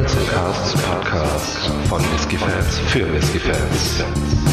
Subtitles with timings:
[0.00, 4.49] And Casts Podcast von Whiskey Fans für Whiskey Fans.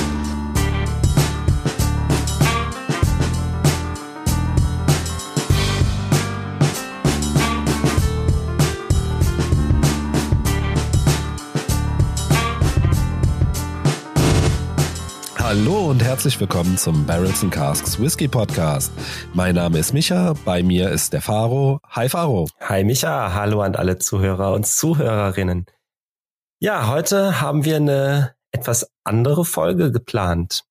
[15.87, 18.91] Und herzlich willkommen zum Barrels and Casks Whisky Podcast.
[19.33, 21.79] Mein Name ist Micha, bei mir ist der Faro.
[21.87, 22.49] Hi Faro.
[22.59, 25.65] Hi Micha, hallo an alle Zuhörer und Zuhörerinnen.
[26.59, 30.65] Ja, heute haben wir eine etwas andere Folge geplant.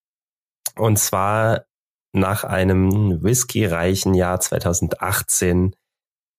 [0.75, 1.65] Und zwar
[2.13, 5.75] nach einem whiskyreichen Jahr 2018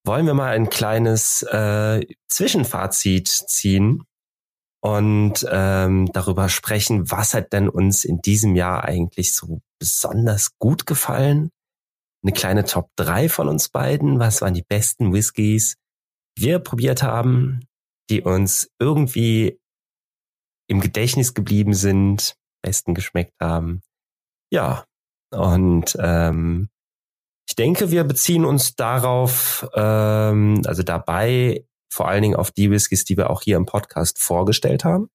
[0.06, 4.04] wollen wir mal ein kleines äh, Zwischenfazit ziehen
[4.82, 10.86] und ähm, darüber sprechen, was hat denn uns in diesem Jahr eigentlich so besonders gut
[10.86, 11.50] gefallen.
[12.24, 14.20] Eine kleine Top 3 von uns beiden.
[14.20, 15.76] Was waren die besten Whiskys,
[16.38, 17.62] die wir probiert haben,
[18.10, 19.60] die uns irgendwie
[20.68, 23.82] im Gedächtnis geblieben sind, besten geschmeckt haben.
[24.52, 24.86] Ja,
[25.32, 26.70] und ähm,
[27.50, 33.06] ich denke, wir beziehen uns darauf, ähm, also dabei vor allen Dingen auf die Whiskys,
[33.06, 35.10] die wir auch hier im Podcast vorgestellt haben.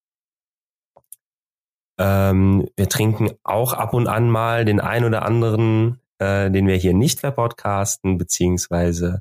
[1.99, 6.77] Ähm, wir trinken auch ab und an mal den ein oder anderen, äh, den wir
[6.77, 9.21] hier nicht verpodcasten, beziehungsweise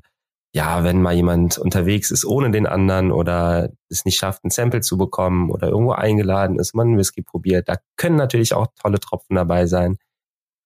[0.54, 4.82] ja, wenn mal jemand unterwegs ist ohne den anderen oder es nicht schafft, ein Sample
[4.82, 9.00] zu bekommen oder irgendwo eingeladen ist, man einen Whisky probiert, da können natürlich auch tolle
[9.00, 9.96] Tropfen dabei sein.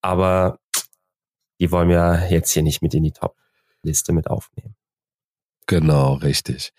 [0.03, 0.59] Aber
[1.61, 4.76] die wollen wir jetzt hier nicht mit in die Top-Liste mit aufnehmen.
[5.67, 6.73] Genau, richtig.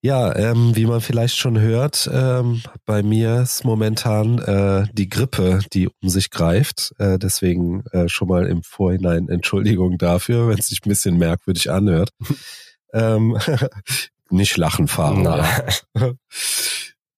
[0.00, 5.60] Ja, ähm, wie man vielleicht schon hört, ähm, bei mir ist momentan äh, die Grippe,
[5.72, 6.94] die um sich greift.
[6.98, 11.70] Äh, deswegen äh, schon mal im Vorhinein Entschuldigung dafür, wenn es sich ein bisschen merkwürdig
[11.70, 12.10] anhört.
[12.92, 13.38] ähm,
[14.30, 15.24] nicht lachen fahren.
[15.24, 16.14] Ja.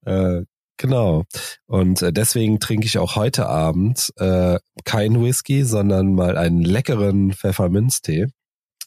[0.39, 0.45] äh,
[0.79, 1.25] genau.
[1.67, 7.33] Und äh, deswegen trinke ich auch heute Abend äh, kein Whisky, sondern mal einen leckeren
[7.33, 8.27] Pfefferminztee.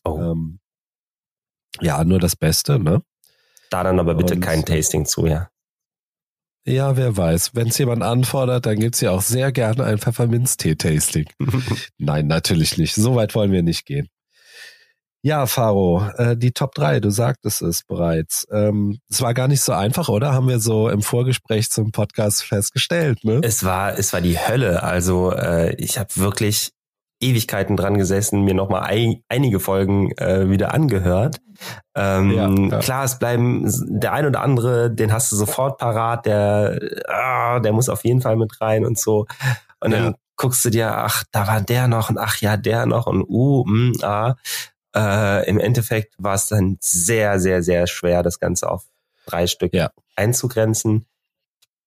[0.04, 0.20] Oh.
[0.20, 0.60] Ähm,
[1.82, 3.02] ja, nur das Beste, ne?
[3.70, 5.50] Da dann aber bitte Und, kein Tasting zu, ja.
[6.66, 7.56] Ja, wer weiß.
[7.56, 11.30] Wenn es jemand anfordert, dann gibt's ja auch sehr gerne ein Pfefferminztee-Tasting.
[11.98, 12.94] Nein, natürlich nicht.
[12.94, 14.10] So weit wollen wir nicht gehen.
[15.24, 18.46] Ja, Faro, äh, die Top 3, du sagtest es bereits.
[18.52, 20.34] Ähm, es war gar nicht so einfach, oder?
[20.34, 23.40] Haben wir so im Vorgespräch zum Podcast festgestellt, ne?
[23.44, 24.84] Es war, es war die Hölle.
[24.84, 26.72] Also äh, ich habe wirklich
[27.20, 31.42] Ewigkeiten dran gesessen, mir nochmal ein, einige Folgen äh, wieder angehört.
[31.96, 32.80] Ähm, ja, ja.
[32.80, 37.74] Klar, es bleiben der ein oder andere, den hast du sofort parat, der, ah, der
[37.74, 39.26] muss auf jeden Fall mit rein und so.
[39.80, 43.08] Und dann guckst du dir, ach, da war der noch und ach ja, der noch
[43.08, 44.36] und uh, mm, ah.
[44.96, 48.86] Äh, Im Endeffekt war es dann sehr, sehr, sehr schwer, das Ganze auf
[49.28, 49.92] drei Stück ja.
[50.16, 51.06] einzugrenzen.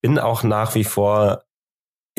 [0.01, 1.43] Bin auch nach wie vor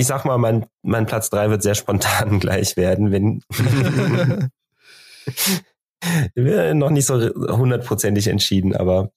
[0.02, 3.44] ich sag mal, mein, mein Platz drei wird sehr spontan gleich werden, wenn
[6.36, 9.12] wir noch nicht so hundertprozentig entschieden, aber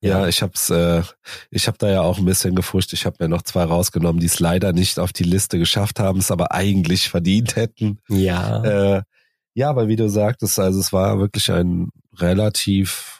[0.00, 1.02] ja, ja ich hab's, äh,
[1.50, 2.92] ich habe da ja auch ein bisschen gefuscht.
[2.92, 6.20] Ich habe mir noch zwei rausgenommen, die es leider nicht auf die Liste geschafft haben,
[6.20, 7.98] es aber eigentlich verdient hätten.
[8.08, 8.62] Ja.
[8.62, 9.02] Äh,
[9.54, 13.13] ja, aber wie du sagtest, also es war wirklich ein relativ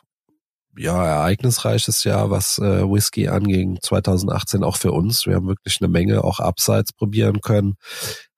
[0.77, 5.27] ja, ereignisreiches Jahr, was äh, Whisky anging, 2018 auch für uns.
[5.27, 7.75] Wir haben wirklich eine Menge auch abseits probieren können.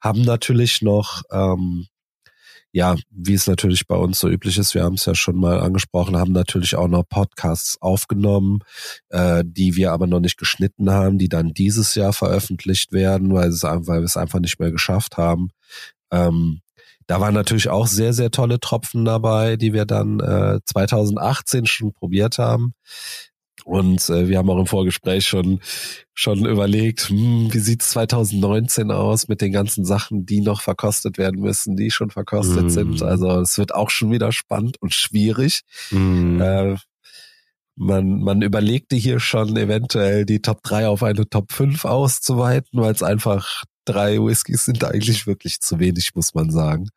[0.01, 1.87] Haben natürlich noch, ähm,
[2.73, 5.61] ja, wie es natürlich bei uns so üblich ist, wir haben es ja schon mal
[5.61, 8.59] angesprochen, haben natürlich auch noch Podcasts aufgenommen,
[9.09, 13.49] äh, die wir aber noch nicht geschnitten haben, die dann dieses Jahr veröffentlicht werden, weil,
[13.49, 15.49] es, weil wir es einfach nicht mehr geschafft haben.
[16.11, 16.61] Ähm,
[17.07, 21.93] da waren natürlich auch sehr, sehr tolle Tropfen dabei, die wir dann äh, 2018 schon
[21.93, 22.75] probiert haben.
[23.65, 25.61] Und äh, wir haben auch im Vorgespräch schon
[26.15, 31.41] schon überlegt, hm, wie sieht's 2019 aus mit den ganzen Sachen, die noch verkostet werden
[31.41, 32.69] müssen, die schon verkostet mm.
[32.71, 33.03] sind.
[33.03, 35.63] Also es wird auch schon wieder spannend und schwierig.
[35.91, 36.41] Mm.
[36.41, 36.77] Äh,
[37.75, 42.93] man, man überlegte hier schon eventuell die Top 3 auf eine Top 5 auszuweiten, weil
[42.93, 46.89] es einfach drei Whiskys sind eigentlich wirklich zu wenig, muss man sagen.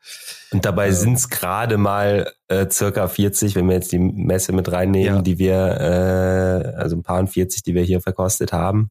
[0.52, 4.52] Und dabei ähm, sind es gerade mal äh, circa 40, wenn wir jetzt die Messe
[4.52, 5.22] mit reinnehmen, ja.
[5.22, 8.90] die wir, äh, also ein paar und 40, die wir hier verkostet haben.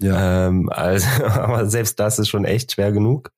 [0.00, 0.48] Ja.
[0.48, 3.30] Ähm, also, aber selbst das ist schon echt schwer genug.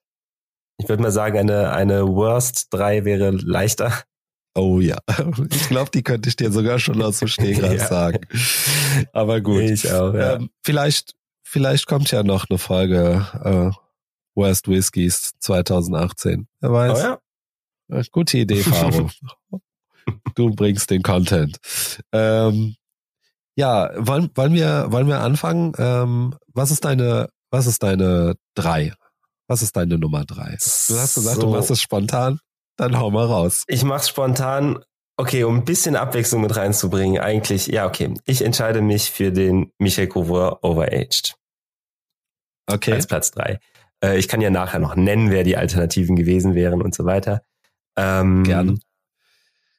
[0.79, 3.93] Ich würde mal sagen, eine, eine Worst 3 wäre leichter.
[4.55, 4.99] Oh ja,
[5.51, 7.87] ich glaube, die könnte ich dir sogar schon aus dem Stegreif ja.
[7.87, 8.21] sagen.
[9.13, 9.63] Aber gut.
[9.63, 10.37] Ich auch, ja.
[10.37, 11.15] Ähm, vielleicht
[11.47, 13.71] vielleicht kommt ja noch eine Folge äh,
[14.35, 16.49] Worst Whiskies 2018.
[16.61, 16.99] Wer weiß.
[16.99, 18.03] Oh ja.
[18.11, 19.11] Gute Idee, Faro.
[20.35, 21.59] du bringst den Content.
[22.13, 22.75] Ähm,
[23.55, 25.73] Ja, wollen, wollen wir, wollen wir anfangen?
[25.79, 28.93] Ähm, was ist deine, was ist deine drei?
[29.49, 30.57] Was ist deine Nummer drei?
[30.89, 31.43] Du hast gesagt, so.
[31.43, 32.41] du machst es spontan.
[32.77, 33.63] Dann hau mal raus.
[33.69, 34.85] Ich mach's spontan.
[35.19, 38.13] Okay, um ein bisschen Abwechslung mit reinzubringen, eigentlich, ja, okay.
[38.27, 41.37] Ich entscheide mich für den Michel Couvreur Overaged.
[42.67, 42.93] Okay.
[42.93, 43.59] Als Platz drei.
[44.03, 47.43] Äh, ich kann ja nachher noch nennen, wer die Alternativen gewesen wären und so weiter.
[47.97, 48.79] Ähm, Gerne.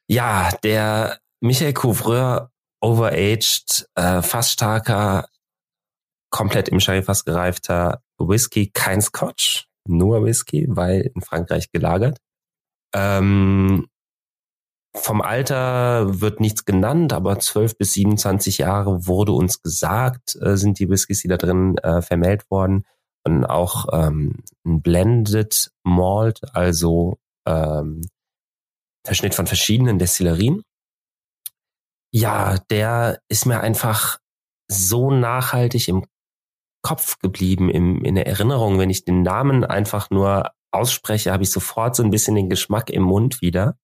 [0.08, 2.52] Ja, der Michael Couvreur
[2.82, 5.28] Overaged, äh, fast starker,
[6.30, 12.20] komplett im Sherryfass gereifter Whisky, kein Scotch, nur Whisky, weil in Frankreich gelagert.
[12.94, 13.88] Ähm,
[15.00, 20.80] vom Alter wird nichts genannt, aber 12 bis 27 Jahre wurde uns gesagt, äh, sind
[20.80, 22.86] die Whiskys, die da drin äh, vermählt worden.
[23.24, 28.02] Und auch ähm, ein Blended Malt, also ähm,
[29.06, 30.64] Verschnitt von verschiedenen Destillerien.
[32.12, 34.20] Ja, der ist mir einfach
[34.70, 36.06] so nachhaltig im
[36.82, 38.80] Kopf geblieben, im, in der Erinnerung.
[38.80, 42.90] Wenn ich den Namen einfach nur ausspreche, habe ich sofort so ein bisschen den Geschmack
[42.90, 43.78] im Mund wieder.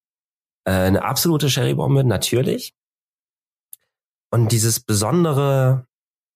[0.65, 2.73] Äh, eine absolute Sherrybombe, natürlich.
[4.31, 5.87] Und dieses Besondere,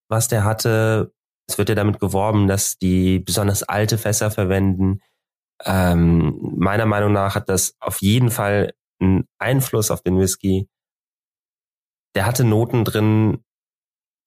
[0.10, 1.14] was der hatte,
[1.50, 5.02] es wird ja damit geworben, dass die besonders alte Fässer verwenden.
[5.64, 10.68] Ähm, meiner Meinung nach hat das auf jeden Fall einen Einfluss auf den Whisky.
[12.16, 13.44] Der hatte Noten drin,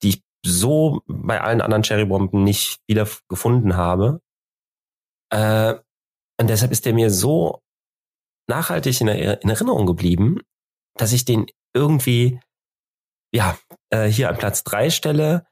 [0.03, 4.21] die ich so bei allen anderen Cherrybomben nicht wieder gefunden habe.
[5.31, 5.75] Äh,
[6.41, 7.63] und deshalb ist der mir so
[8.51, 10.41] nachhaltig in, in Erinnerung geblieben,
[10.99, 12.41] dass ich den irgendwie
[13.33, 13.57] ja
[13.91, 15.47] äh, hier an Platz drei stelle.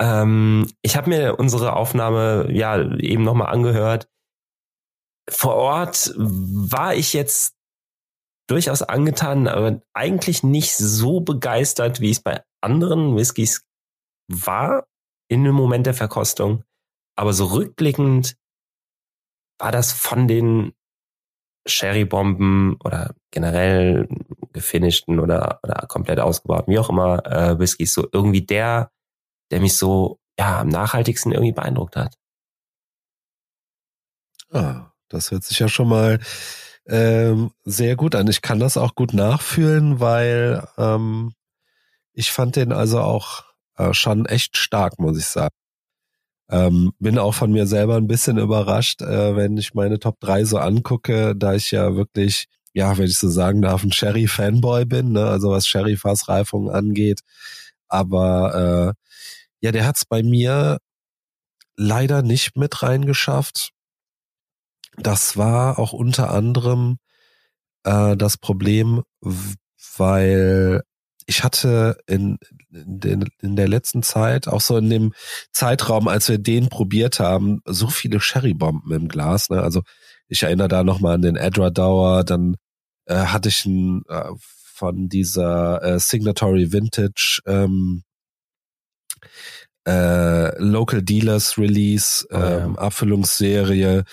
[0.00, 4.08] Ähm, ich habe mir unsere Aufnahme ja eben nochmal angehört.
[5.28, 7.54] Vor Ort war ich jetzt
[8.48, 13.64] durchaus angetan, aber eigentlich nicht so begeistert, wie es bei anderen Whiskys
[14.28, 14.86] war
[15.28, 16.64] in dem Moment der Verkostung.
[17.16, 18.36] Aber so rückblickend
[19.58, 20.74] war das von den
[21.66, 24.08] Sherry-Bomben oder generell
[24.52, 28.90] gefinischten oder, oder komplett ausgebaut, wie auch immer, äh, Whiskys, so irgendwie der,
[29.50, 32.16] der mich so ja am nachhaltigsten irgendwie beeindruckt hat.
[34.50, 36.20] Ah, das hört sich ja schon mal
[36.86, 38.28] ähm, sehr gut an.
[38.28, 41.32] Ich kann das auch gut nachfühlen, weil ähm,
[42.12, 43.44] ich fand den also auch
[43.76, 45.54] äh, schon echt stark, muss ich sagen.
[46.52, 50.44] Ähm, bin auch von mir selber ein bisschen überrascht, äh, wenn ich meine Top 3
[50.44, 52.44] so angucke, da ich ja wirklich,
[52.74, 55.26] ja, wenn ich so sagen darf, ein Sherry-Fanboy bin, ne?
[55.26, 57.20] also was Sherry-Fassreifung angeht.
[57.88, 59.08] Aber äh,
[59.62, 60.78] ja, der hat's bei mir
[61.76, 63.70] leider nicht mit reingeschafft.
[64.98, 66.98] Das war auch unter anderem
[67.84, 69.02] äh, das Problem,
[69.96, 70.82] weil
[71.26, 72.38] ich hatte in,
[72.70, 75.12] in, den, in der letzten Zeit, auch so in dem
[75.52, 79.50] Zeitraum, als wir den probiert haben, so viele Sherrybomben im Glas.
[79.50, 79.62] Ne?
[79.62, 79.82] Also
[80.28, 82.56] ich erinnere da nochmal an den Edra Dauer, dann
[83.06, 88.02] äh, hatte ich ein, äh, von dieser äh, Signatory Vintage ähm,
[89.86, 92.64] äh, Local Dealers Release, ähm, oh, ja.
[92.64, 94.04] Ähm, Abfüllungsserie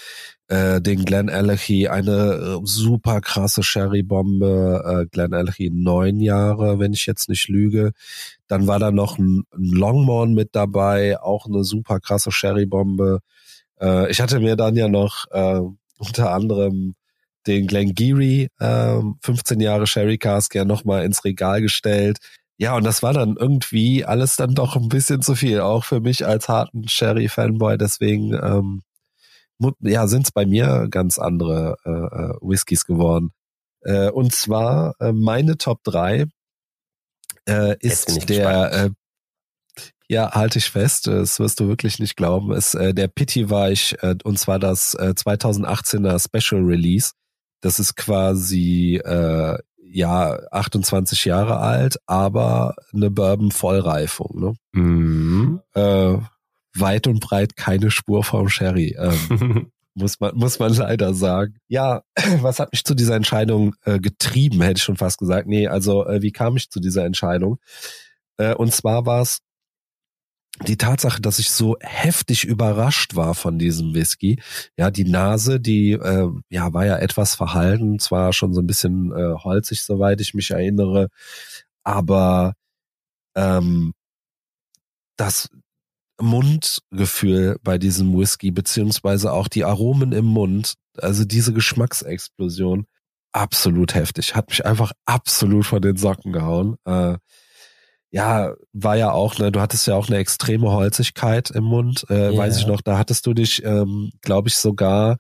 [0.50, 6.94] äh, den Glenn Allergy, eine äh, super krasse Sherry-Bombe, äh, Glenn Allergy neun Jahre, wenn
[6.94, 7.92] ich jetzt nicht lüge.
[8.48, 13.20] Dann war da noch ein, ein Longmorn mit dabei, auch eine super krasse Sherry-Bombe.
[13.80, 15.62] Äh, ich hatte mir dann ja noch äh,
[16.00, 16.96] unter anderem
[17.46, 22.18] den Glen Geary, äh, 15 Jahre Sherry Cask ja nochmal ins Regal gestellt.
[22.58, 26.02] Ja, und das war dann irgendwie alles dann doch ein bisschen zu viel, auch für
[26.02, 27.78] mich als harten Sherry-Fanboy.
[27.78, 28.82] Deswegen ähm,
[29.82, 33.32] ja, sind es bei mir ganz andere äh, äh, Whiskys geworden.
[33.82, 36.26] Äh, und zwar äh, meine Top 3
[37.48, 38.90] äh, ist der, äh,
[40.08, 43.96] ja, halte ich fest, das wirst du wirklich nicht glauben, ist äh, der Pity Weich
[44.02, 47.12] äh, und zwar das äh, 2018er Special Release.
[47.62, 49.58] Das ist quasi äh,
[49.92, 54.40] ja 28 Jahre alt, aber eine Bourbon Vollreifung.
[54.40, 54.54] Ne?
[54.74, 55.62] Mhm.
[55.74, 56.18] Äh,
[56.76, 58.96] weit und breit keine Spur vom Sherry.
[59.00, 61.56] Ähm, muss man, muss man leider sagen.
[61.68, 62.04] Ja,
[62.42, 65.48] was hat mich zu dieser Entscheidung äh, getrieben, hätte ich schon fast gesagt.
[65.48, 67.60] Nee, also äh, wie kam ich zu dieser Entscheidung?
[68.38, 69.40] Äh, und zwar war es
[70.68, 74.42] die Tatsache, dass ich so heftig überrascht war von diesem Whisky.
[74.78, 79.12] Ja, die Nase, die äh, ja war ja etwas verhalten, zwar schon so ein bisschen
[79.14, 81.10] äh, holzig, soweit ich mich erinnere,
[81.84, 82.56] aber
[83.36, 83.94] ähm,
[85.18, 85.50] das
[86.20, 92.86] Mundgefühl bei diesem Whisky, beziehungsweise auch die Aromen im Mund, also diese Geschmacksexplosion,
[93.32, 94.36] absolut heftig.
[94.36, 96.76] Hat mich einfach absolut von den Socken gehauen.
[96.86, 97.18] Äh,
[98.12, 102.32] ja, war ja auch, ne, du hattest ja auch eine extreme Holzigkeit im Mund, äh,
[102.32, 102.38] yeah.
[102.38, 105.18] weiß ich noch, da hattest du dich, ähm, glaube ich, sogar,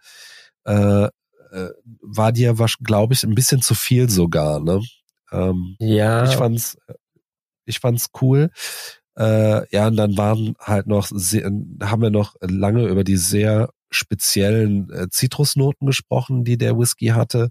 [0.65, 1.69] äh, äh,
[2.01, 4.81] war dir, glaube ich, ein bisschen zu viel sogar, ne?
[5.31, 6.25] Ähm, ja.
[6.25, 6.77] Ich fand's,
[7.65, 8.49] ich fand's cool.
[9.19, 13.69] Äh, ja, und dann waren halt noch, sehr, haben wir noch lange über die sehr
[13.91, 17.49] speziellen äh, Zitrusnoten gesprochen, die der Whisky hatte,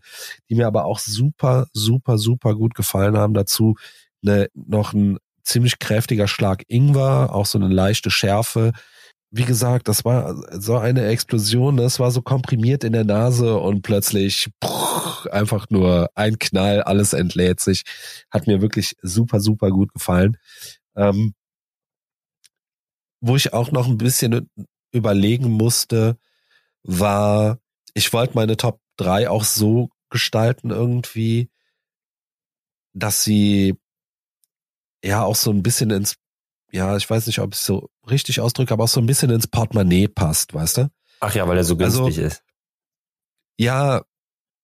[0.48, 3.34] die mir aber auch super, super, super gut gefallen haben.
[3.34, 3.76] Dazu
[4.22, 8.72] ne, noch ein ziemlich kräftiger Schlag Ingwer, auch so eine leichte Schärfe.
[9.30, 13.82] Wie gesagt, das war so eine Explosion, das war so komprimiert in der Nase und
[13.82, 17.82] plötzlich pff, einfach nur ein Knall, alles entlädt sich.
[18.30, 20.38] Hat mir wirklich super, super gut gefallen.
[20.96, 21.34] Ähm,
[23.20, 24.50] wo ich auch noch ein bisschen
[24.92, 26.18] überlegen musste,
[26.82, 27.58] war,
[27.94, 31.50] ich wollte meine Top 3 auch so gestalten irgendwie,
[32.94, 33.76] dass sie
[35.04, 36.16] ja auch so ein bisschen ins,
[36.72, 39.46] ja, ich weiß nicht, ob ich so richtig ausdrücke, aber auch so ein bisschen ins
[39.46, 40.90] Portemonnaie passt, weißt du?
[41.20, 42.42] Ach ja, weil er so günstig also, ist.
[43.58, 44.04] Ja,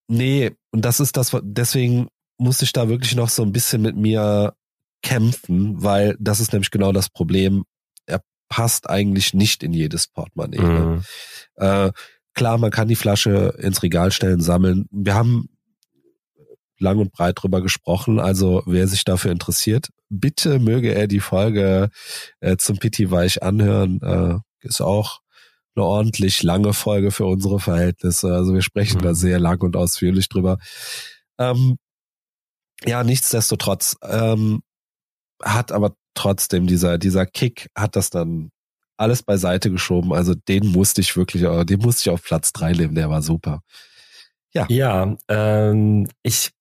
[0.08, 2.08] nee, und das ist das, deswegen
[2.38, 4.56] musste ich da wirklich noch so ein bisschen mit mir
[5.02, 7.64] kämpfen, weil das ist nämlich genau das Problem.
[8.48, 10.58] Passt eigentlich nicht in jedes Portemonnaie.
[10.58, 10.80] Ne?
[10.80, 11.02] Mhm.
[11.58, 11.86] Ne?
[11.86, 11.92] Äh,
[12.34, 14.86] klar, man kann die Flasche ins Regal stellen, sammeln.
[14.90, 15.48] Wir haben
[16.78, 18.20] lang und breit drüber gesprochen.
[18.20, 21.88] Also wer sich dafür interessiert, bitte möge er die Folge
[22.40, 24.00] äh, zum Pitti Weich anhören.
[24.02, 25.20] Äh, ist auch
[25.76, 28.32] eine ordentlich lange Folge für unsere Verhältnisse.
[28.32, 29.02] Also wir sprechen mhm.
[29.02, 30.58] da sehr lang und ausführlich drüber.
[31.38, 31.76] Ähm,
[32.84, 34.62] ja, nichtsdestotrotz ähm,
[35.42, 38.50] hat aber trotzdem dieser dieser Kick hat das dann
[38.96, 40.12] alles beiseite geschoben.
[40.12, 42.94] Also den musste ich wirklich, den musste ich auf Platz drei nehmen.
[42.94, 43.60] Der war super.
[44.52, 44.66] Ja.
[44.68, 46.52] Ja, ähm, ich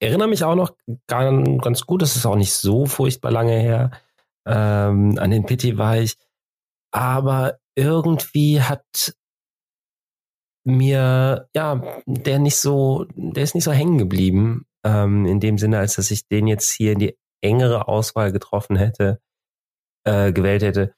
[0.00, 0.72] erinnere mich auch noch
[1.06, 3.90] ganz, gut, das ist auch nicht so furchtbar lange her,
[4.46, 6.16] ähm, an den Pity war ich,
[6.90, 9.14] aber irgendwie hat
[10.64, 15.78] mir, ja, der nicht so, der ist nicht so hängen geblieben, ähm, in dem Sinne,
[15.78, 19.20] als dass ich den jetzt hier in die engere Auswahl getroffen hätte,
[20.04, 20.94] äh, gewählt hätte.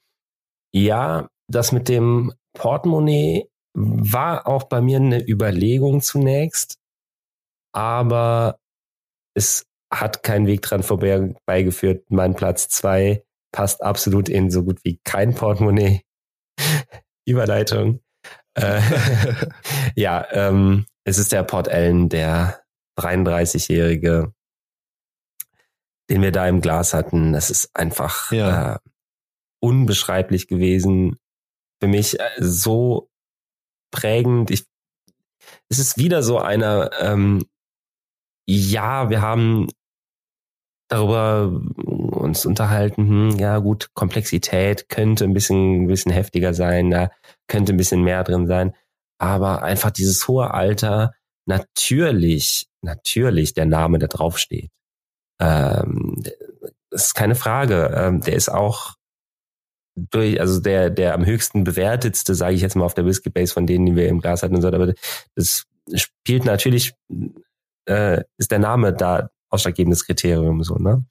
[0.73, 6.79] Ja, das mit dem Portemonnaie war auch bei mir eine Überlegung zunächst,
[7.73, 8.59] aber
[9.35, 12.09] es hat keinen Weg dran vorbeigeführt.
[12.09, 16.01] Mein Platz zwei passt absolut in so gut wie kein Portemonnaie.
[17.25, 18.01] Überleitung.
[18.55, 18.81] Äh,
[19.95, 22.61] ja, ähm, es ist der Port Ellen, der
[22.99, 24.33] 33-Jährige,
[26.09, 27.33] den wir da im Glas hatten.
[27.33, 28.75] Das ist einfach ja.
[28.75, 28.79] äh,
[29.59, 31.17] unbeschreiblich gewesen.
[31.81, 33.09] Für mich äh, so
[33.91, 34.51] prägend.
[34.51, 34.65] Ich,
[35.69, 37.45] es ist wieder so einer, ähm,
[38.47, 39.67] ja, wir haben
[40.89, 47.11] darüber uns unterhalten, hm, ja gut, Komplexität könnte ein bisschen, ein bisschen heftiger sein, da
[47.47, 48.73] könnte ein bisschen mehr drin sein,
[49.19, 51.13] aber einfach dieses hohe Alter,
[51.45, 54.71] natürlich, natürlich der Name, der draufsteht.
[55.39, 56.23] Ähm,
[56.89, 57.91] das ist keine Frage.
[57.95, 58.95] Ähm, der ist auch
[59.95, 63.53] durch, also der, der am höchsten bewertetste, sage ich jetzt mal auf der Whisky Base
[63.53, 64.93] von denen, die wir im Glas hatten und so, aber
[65.35, 65.65] das
[65.95, 66.93] spielt natürlich
[67.87, 71.05] äh, ist der Name da ausschlaggebendes Kriterium so, ne?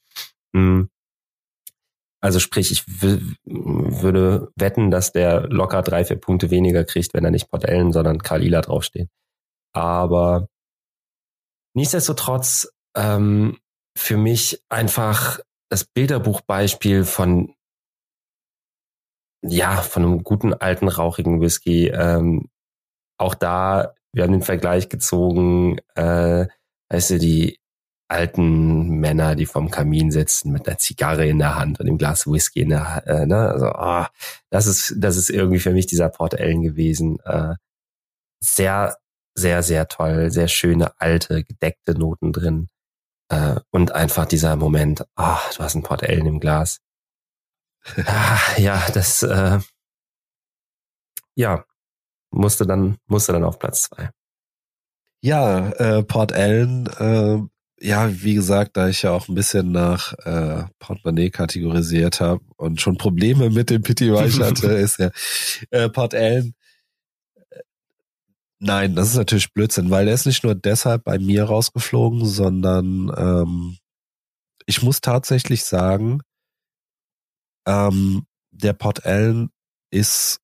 [0.53, 0.91] Mhm.
[2.21, 7.31] Also sprich, ich würde wetten, dass der locker drei, vier Punkte weniger kriegt, wenn er
[7.31, 9.09] nicht Port Ellen, sondern Karl Ila draufsteht.
[9.73, 10.49] Aber
[11.75, 13.59] nichtsdestotrotz ähm,
[13.97, 17.55] für mich einfach das Bilderbuchbeispiel von
[19.43, 21.89] ja, von einem guten alten rauchigen Whisky.
[21.89, 22.49] Ähm,
[23.19, 26.47] auch da, wir haben den Vergleich gezogen, äh,
[26.91, 27.59] weißt du, die
[28.09, 32.27] alten Männer, die vom Kamin sitzen mit einer Zigarre in der Hand und dem Glas
[32.27, 33.37] Whisky in der Hand, äh, ne?
[33.51, 34.05] Also, oh,
[34.51, 37.19] das ist, das ist irgendwie für mich dieser Port Ellen gewesen.
[37.25, 37.55] Äh,
[38.41, 38.97] sehr,
[39.35, 42.69] sehr, sehr toll, sehr schöne, alte, gedeckte Noten drin.
[43.29, 46.81] Äh, und einfach dieser Moment, ah, oh, du hast ein Port Ellen im Glas.
[48.07, 49.59] ah, ja, das, äh,
[51.35, 51.65] ja,
[52.31, 54.11] musste dann, musste dann auf Platz zwei.
[55.21, 57.39] Ja, äh, Port Ellen, äh,
[57.81, 62.81] ja, wie gesagt, da ich ja auch ein bisschen nach äh, Portemonnaie kategorisiert habe und
[62.81, 65.11] schon Probleme mit dem Pity Weich hatte, ist ja
[65.71, 66.55] äh, Port Ellen.
[68.59, 73.13] Nein, das ist natürlich Blödsinn, weil er ist nicht nur deshalb bei mir rausgeflogen, sondern
[73.17, 73.79] ähm,
[74.67, 76.23] ich muss tatsächlich sagen,
[77.67, 79.51] ähm, der Port Ellen
[79.91, 80.41] ist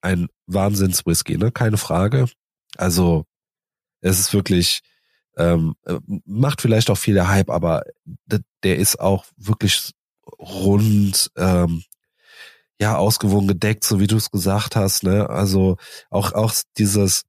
[0.00, 1.50] ein Wahnsinns-Whisky, ne?
[1.50, 2.26] Keine Frage.
[2.76, 3.24] Also
[4.00, 4.80] es ist wirklich,
[5.36, 7.82] ähm, äh, macht vielleicht auch viel der Hype, aber
[8.62, 9.92] der ist auch wirklich
[10.38, 11.82] rund, ähm,
[12.84, 15.30] ja, ausgewogen gedeckt, so wie du es gesagt hast, ne?
[15.30, 15.78] Also
[16.10, 17.22] auch, auch dieses,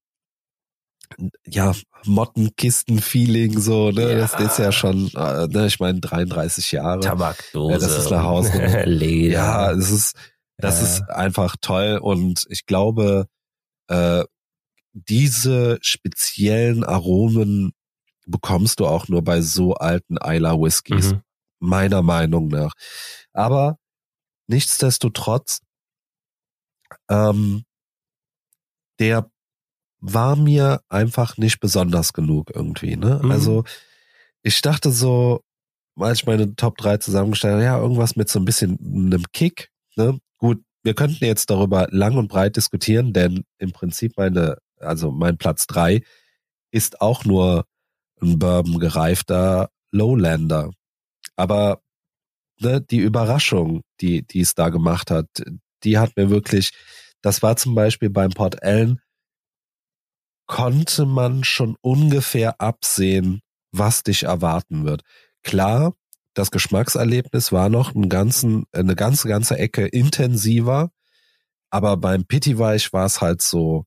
[1.45, 4.12] ja, Mottenkisten-Feeling, so, ne?
[4.12, 4.17] Ja.
[4.17, 7.00] Das ist ja schon, äh, ne, ich meine, 33 Jahre.
[7.00, 7.71] Tabakdose.
[7.71, 8.85] Ja, das ist eine Hausnummer.
[8.85, 9.33] Leder.
[9.33, 10.17] Ja, es ist,
[10.57, 10.88] das ja.
[10.88, 13.27] ist einfach toll und ich glaube,
[13.88, 14.25] äh,
[14.91, 17.71] diese speziellen Aromen
[18.25, 21.21] bekommst du auch nur bei so alten Isla Whiskys, mhm.
[21.59, 22.74] meiner Meinung nach.
[23.31, 23.77] Aber
[24.47, 25.61] nichtsdestotrotz,
[27.09, 27.63] ähm,
[28.99, 29.29] der
[29.99, 32.95] war mir einfach nicht besonders genug irgendwie.
[32.95, 33.19] Ne?
[33.23, 33.31] Mhm.
[33.31, 33.63] Also
[34.43, 35.41] ich dachte so,
[35.97, 39.69] als ich meine Top 3 zusammengestellt habe, ja, irgendwas mit so ein bisschen einem Kick.
[39.95, 40.19] Ne?
[40.37, 45.37] Gut, wir könnten jetzt darüber lang und breit diskutieren, denn im Prinzip meine, also mein
[45.37, 46.01] Platz 3
[46.71, 47.65] ist auch nur
[48.21, 50.71] ein Bourbon gereifter Lowlander.
[51.35, 51.81] Aber
[52.59, 55.27] ne, die Überraschung, die, die es da gemacht hat,
[55.83, 56.71] die hat mir wirklich,
[57.21, 59.01] das war zum Beispiel beim Port Ellen,
[60.47, 65.01] konnte man schon ungefähr absehen, was dich erwarten wird.
[65.43, 65.93] Klar,
[66.33, 70.91] das Geschmackserlebnis war noch einen ganzen, eine ganze, ganze Ecke intensiver,
[71.69, 73.85] aber beim Pittiweich war es halt so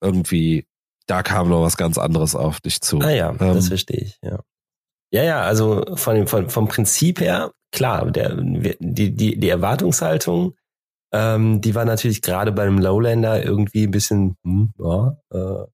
[0.00, 0.66] irgendwie
[1.06, 2.98] da kam noch was ganz anderes auf dich zu.
[3.00, 4.40] Ah ja, ähm, das verstehe ich, ja.
[5.14, 10.56] Ja, ja, also von dem, von, vom Prinzip her, klar, der, die, die, die Erwartungshaltung,
[11.12, 15.66] ähm, die war natürlich gerade bei einem Lowlander irgendwie ein bisschen, hm, ja, äh,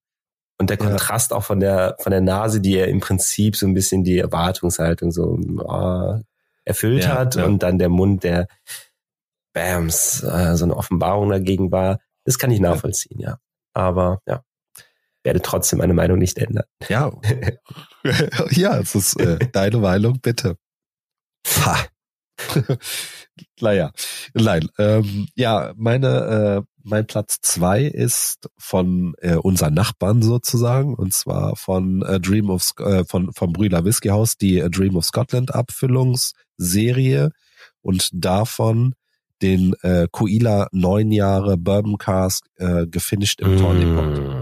[0.58, 1.38] und der Kontrast ja.
[1.38, 5.10] auch von der, von der Nase, die er im Prinzip so ein bisschen die Erwartungshaltung
[5.10, 6.22] so äh,
[6.66, 7.46] erfüllt ja, hat ja.
[7.46, 8.46] und dann der Mund, der
[9.54, 11.98] Bams, äh, so eine Offenbarung dagegen war.
[12.26, 13.38] Das kann ich nachvollziehen, ja.
[13.72, 14.42] Aber ja
[15.22, 16.64] werde trotzdem meine Meinung nicht ändern.
[16.88, 17.12] Ja,
[18.50, 20.56] ja, es ist äh, deine Meinung, bitte.
[21.64, 21.76] Ha.
[23.60, 23.92] naja,
[24.34, 24.68] nein.
[24.78, 31.56] Ähm, ja, meine, äh, mein Platz zwei ist von äh, unseren Nachbarn sozusagen, und zwar
[31.56, 35.54] von äh, Dream of äh, von vom Brüder Whisky House, die äh, Dream of Scotland
[35.54, 37.30] Abfüllungsserie
[37.82, 38.94] und davon
[39.42, 43.58] den äh, Kuila neun Jahre Bourbon Cask äh, gefinisht im mm.
[43.58, 44.39] Tawny Pot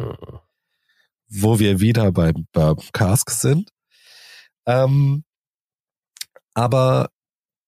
[1.28, 3.70] wo wir wieder beim, beim Cask sind.
[4.66, 5.24] Ähm,
[6.54, 7.10] aber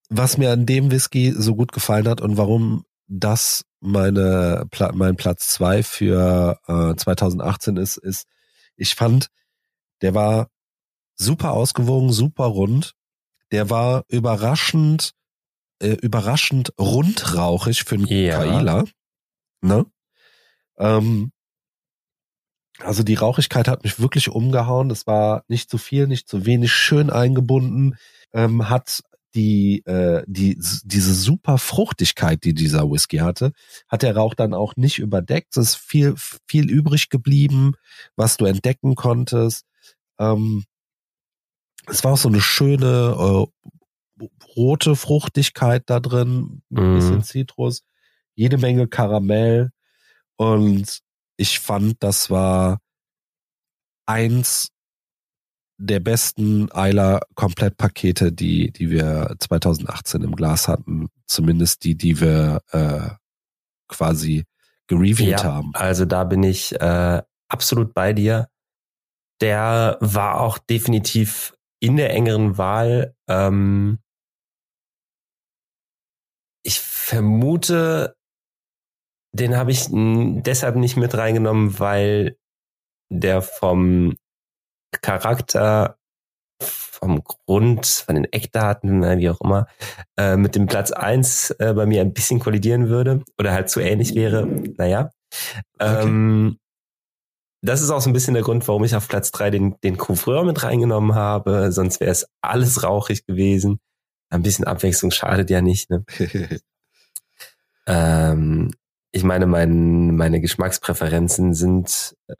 [0.08, 5.48] was mir an dem Whisky so gut gefallen hat und warum das meine mein Platz
[5.48, 8.26] zwei für äh, 2018 ist, ist,
[8.76, 9.28] ich fand,
[10.02, 10.48] der war
[11.14, 12.94] super ausgewogen, super rund.
[13.52, 15.12] Der war überraschend,
[15.80, 18.38] äh, überraschend rundrauchig für einen ja.
[18.38, 18.84] Kaila.
[19.60, 19.86] Ne?
[20.78, 21.32] Ähm,
[22.82, 24.88] also die Rauchigkeit hat mich wirklich umgehauen.
[24.88, 27.96] Das war nicht zu viel, nicht zu wenig, schön eingebunden.
[28.32, 29.02] Ähm, hat
[29.34, 33.52] die, äh, die, diese super Fruchtigkeit, die dieser Whisky hatte,
[33.88, 35.56] hat der Rauch dann auch nicht überdeckt.
[35.56, 36.14] Es ist viel,
[36.48, 37.74] viel übrig geblieben,
[38.16, 39.66] was du entdecken konntest.
[40.18, 40.64] Ähm,
[41.86, 43.46] es war auch so eine schöne
[44.20, 44.24] äh,
[44.56, 47.22] rote Fruchtigkeit da drin, ein bisschen mhm.
[47.22, 47.82] Zitrus,
[48.34, 49.70] jede Menge Karamell
[50.36, 51.00] und
[51.40, 52.80] ich fand, das war
[54.06, 54.68] eins
[55.78, 61.08] der besten Eiler Komplettpakete, die, die wir 2018 im Glas hatten.
[61.26, 63.08] Zumindest die, die wir äh,
[63.88, 64.44] quasi
[64.88, 65.70] gereviewt ja, haben.
[65.74, 68.48] Also da bin ich äh, absolut bei dir.
[69.40, 73.14] Der war auch definitiv in der engeren Wahl.
[73.26, 74.00] Ähm,
[76.62, 78.14] ich vermute,
[79.32, 82.36] den habe ich deshalb nicht mit reingenommen, weil
[83.10, 84.16] der vom
[85.02, 85.98] Charakter,
[86.60, 89.66] vom Grund, von den Eckdaten, wie auch immer,
[90.16, 93.80] äh, mit dem Platz eins äh, bei mir ein bisschen kollidieren würde oder halt zu
[93.80, 94.46] ähnlich wäre.
[94.46, 95.10] Naja.
[95.78, 96.02] Okay.
[96.02, 96.58] Ähm,
[97.62, 99.98] das ist auch so ein bisschen der Grund, warum ich auf Platz drei den, den
[99.98, 101.72] Couvreur mit reingenommen habe.
[101.72, 103.80] Sonst wäre es alles rauchig gewesen.
[104.30, 105.90] Ein bisschen Abwechslung schadet ja nicht.
[105.90, 106.04] Ne?
[107.86, 108.70] ähm,
[109.12, 112.34] ich meine, mein, meine Geschmackspräferenzen sind äh,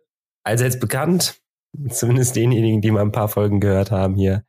[0.45, 1.41] allseits bekannt.
[1.91, 4.45] Zumindest denjenigen, die mal ein paar Folgen gehört haben hier.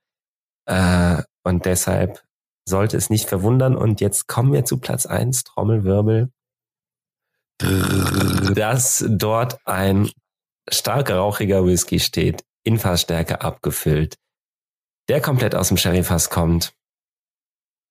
[0.66, 2.24] Äh, und deshalb
[2.68, 3.76] sollte es nicht verwundern.
[3.76, 6.32] Und jetzt kommen wir zu Platz eins Trommelwirbel.
[8.56, 10.10] Dass dort ein
[10.70, 14.18] starker, rauchiger Whisky steht, in Fassstärke abgefüllt,
[15.10, 16.74] der komplett aus dem Sherryfass kommt.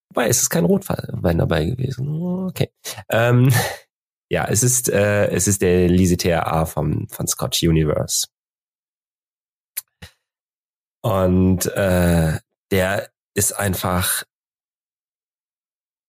[0.08, 2.46] Wobei, es ist kein Rotwein dabei gewesen.
[2.48, 2.72] Okay.
[3.08, 3.52] Ähm,
[4.30, 8.28] ja, es ist, äh, es ist der Lisetair A vom, von Scotch Universe.
[11.02, 12.38] Und äh,
[12.70, 14.24] der ist einfach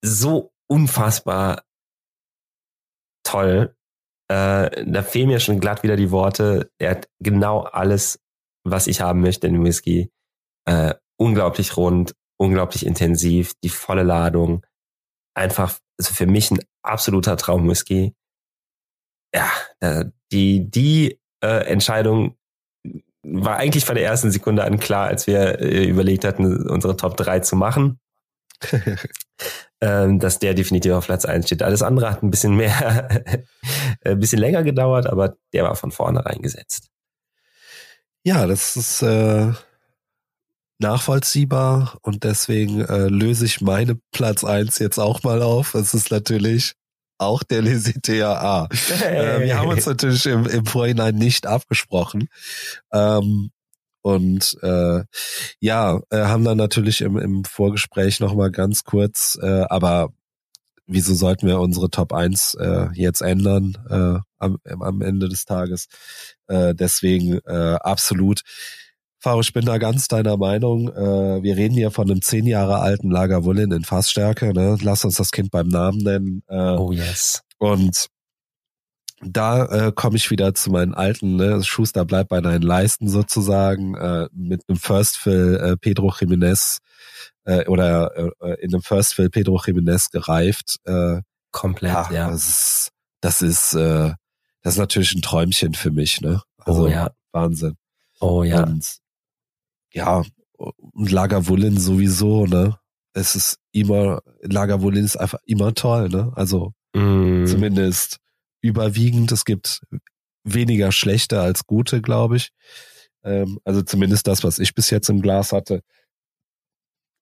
[0.04, 1.64] so unfassbar
[3.24, 3.76] toll.
[4.30, 6.72] Äh, da fehlen mir schon glatt wieder die Worte.
[6.78, 8.20] Er hat genau alles,
[8.64, 10.12] was ich haben möchte in dem Whisky.
[10.66, 14.66] Äh, unglaublich rund, unglaublich intensiv, die volle Ladung.
[15.34, 18.16] Einfach also für mich ein absoluter Traumwhisky.
[19.34, 19.50] Ja,
[20.32, 22.38] die, die äh, Entscheidung
[23.24, 27.18] war eigentlich von der ersten Sekunde an klar, als wir äh, überlegt hatten, unsere Top
[27.18, 28.00] 3 zu machen.
[29.82, 31.64] ähm, dass der definitiv auf Platz 1 steht.
[31.64, 33.10] Alles andere hat ein bisschen mehr,
[34.06, 36.90] ein bisschen länger gedauert, aber der war von vornherein gesetzt.
[38.24, 39.52] Ja, das ist äh,
[40.82, 45.76] nachvollziehbar und deswegen äh, löse ich meine Platz 1 jetzt auch mal auf.
[45.76, 46.74] Es ist natürlich
[47.18, 48.68] auch der LCTA.
[48.72, 49.42] Hey.
[49.42, 52.28] Äh, wir haben uns natürlich im, im Vorhinein nicht abgesprochen.
[52.92, 53.52] Ähm,
[54.02, 55.04] und äh,
[55.60, 60.10] ja, äh, haben dann natürlich im, im Vorgespräch nochmal ganz kurz, äh, aber
[60.88, 65.88] wieso sollten wir unsere Top 1 äh, jetzt ändern äh, am, am Ende des Tages?
[66.48, 68.42] Äh, deswegen äh, absolut
[69.24, 70.90] Faro, ich bin da ganz deiner Meinung.
[70.90, 74.52] Äh, wir reden hier von einem zehn Jahre alten Lagerwullen in Fassstärke.
[74.52, 74.78] Ne?
[74.82, 76.44] Lass uns das Kind beim Namen nennen.
[76.48, 77.44] Äh, oh yes.
[77.60, 78.08] Und
[79.24, 81.64] da äh, komme ich wieder zu meinen alten, ne?
[81.64, 86.80] Schuster bleibt bei deinen Leisten sozusagen, äh, mit einem First Fill äh, Pedro Jiménez
[87.44, 90.78] äh, oder äh, in einem First Fill Pedro Jiménez gereift.
[90.86, 92.12] Äh, Komplett, ja.
[92.12, 92.32] ja.
[92.32, 92.90] Das ist,
[93.22, 94.14] das ist, äh,
[94.64, 96.42] das ist natürlich ein Träumchen für mich, ne?
[96.58, 97.12] Also, oh ja.
[97.32, 97.76] Wahnsinn.
[98.20, 98.64] Oh ja.
[98.64, 99.02] Und
[99.92, 100.24] ja,
[100.58, 102.78] und Lagerwullen sowieso, ne?
[103.14, 106.32] Es ist immer, Lagerwullen ist einfach immer toll, ne?
[106.36, 107.46] Also mm.
[107.46, 108.18] zumindest
[108.62, 109.32] überwiegend.
[109.32, 109.82] Es gibt
[110.44, 112.52] weniger schlechte als gute, glaube ich.
[113.24, 115.82] Ähm, also zumindest das, was ich bis jetzt im Glas hatte.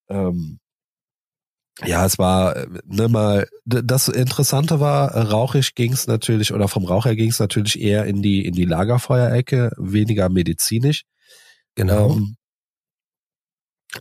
[0.09, 0.59] Ähm,
[1.85, 7.05] ja, es war ne mal das Interessante war, rauchig ging es natürlich oder vom Rauch
[7.05, 11.05] her ging es natürlich eher in die in die Lagerfeuerecke, weniger medizinisch.
[11.75, 12.11] Genau.
[12.11, 12.35] Ähm,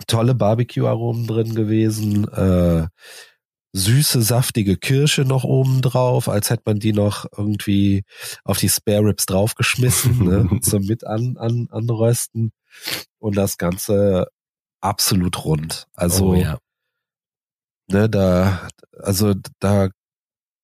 [0.07, 2.87] tolle Barbecue-Aromen drin gewesen, äh,
[3.73, 8.05] süße, saftige Kirsche noch oben drauf, als hätte man die noch irgendwie
[8.45, 12.53] auf die Spare Ribs draufgeschmissen, ne, zum mit an, an, anrösten.
[13.19, 14.29] Und das Ganze
[14.81, 15.87] absolut rund.
[15.95, 16.59] Also, oh, ja.
[17.89, 19.89] ne, da, also da,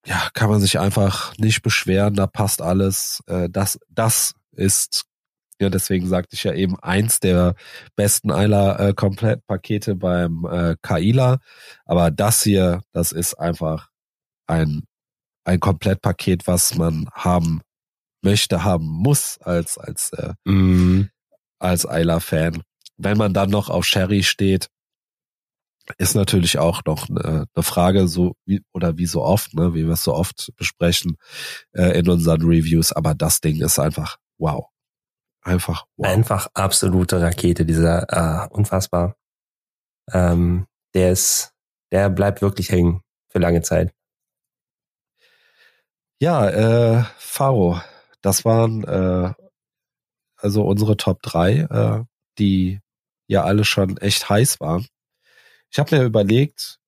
[0.07, 3.21] ja, kann man sich einfach nicht beschweren, da passt alles.
[3.27, 5.07] Äh, das, das ist
[5.61, 7.55] ja, deswegen sagte ich ja eben eins der
[7.95, 11.39] besten Eiler äh, Komplettpakete beim äh, Kaila.
[11.85, 13.91] Aber das hier, das ist einfach
[14.47, 14.85] ein,
[15.45, 17.61] ein Komplettpaket, was man haben
[18.23, 21.11] möchte, haben muss als, als, äh, mm.
[21.61, 22.63] als Eiler-Fan.
[22.97, 24.69] Wenn man dann noch auf Sherry steht,
[25.99, 29.85] ist natürlich auch noch eine, eine Frage, so wie oder wie so oft, ne, wie
[29.85, 31.17] wir es so oft besprechen
[31.73, 32.91] äh, in unseren Reviews.
[32.93, 34.74] Aber das Ding ist einfach wow
[35.45, 36.07] einfach wow.
[36.07, 39.17] Einfach absolute Rakete, dieser äh, unfassbar.
[40.13, 41.53] Ähm, der ist,
[41.93, 43.95] der bleibt wirklich hängen für lange Zeit.
[46.21, 47.81] Ja, äh, Faro,
[48.23, 49.33] das waren äh,
[50.37, 52.05] also unsere Top 3, äh,
[52.39, 52.81] die
[53.27, 54.87] ja alle schon echt heiß waren.
[55.71, 56.79] Ich habe mir überlegt,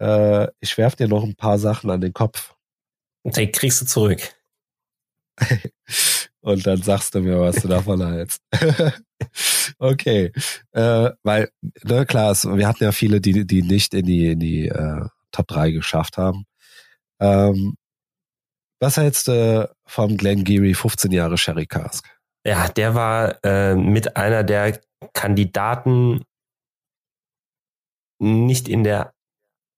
[0.00, 2.54] äh, ich werf dir noch ein paar Sachen an den Kopf.
[3.24, 4.34] Den kriegst du zurück.
[6.44, 8.42] und dann sagst du mir, was du davon hältst.
[9.78, 10.30] okay,
[10.72, 11.48] äh, weil
[11.82, 15.06] ne, klar, es, wir hatten ja viele, die die nicht in die in die äh,
[15.32, 16.44] Top 3 geschafft haben.
[17.18, 17.76] Ähm,
[18.78, 22.06] was hältst du vom Glenn Geary 15 Jahre Sherry Cask?
[22.46, 24.78] Ja, der war äh, mit einer der
[25.14, 26.24] Kandidaten
[28.18, 29.14] nicht in der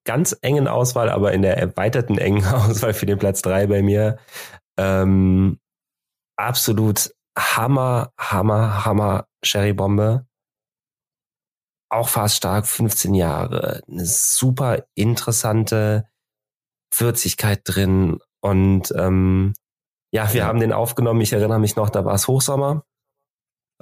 [0.04, 4.18] ganz engen Auswahl, aber in der erweiterten engen Auswahl für den Platz 3 bei mir.
[4.76, 5.60] Ähm,
[6.36, 10.26] absolut Hammer, Hammer, Hammer Sherry-Bombe.
[11.88, 13.82] Auch fast stark, 15 Jahre.
[13.88, 16.08] Eine super interessante
[16.92, 18.18] Würzigkeit drin.
[18.40, 19.54] Und ähm,
[20.12, 20.46] ja, wir ja.
[20.46, 21.20] haben den aufgenommen.
[21.20, 22.84] Ich erinnere mich noch, da war es Hochsommer.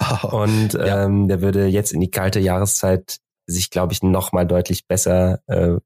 [0.01, 1.27] Oh, und ähm, ja.
[1.29, 5.77] der würde jetzt in die kalte Jahreszeit sich, glaube ich, noch mal deutlich besser äh,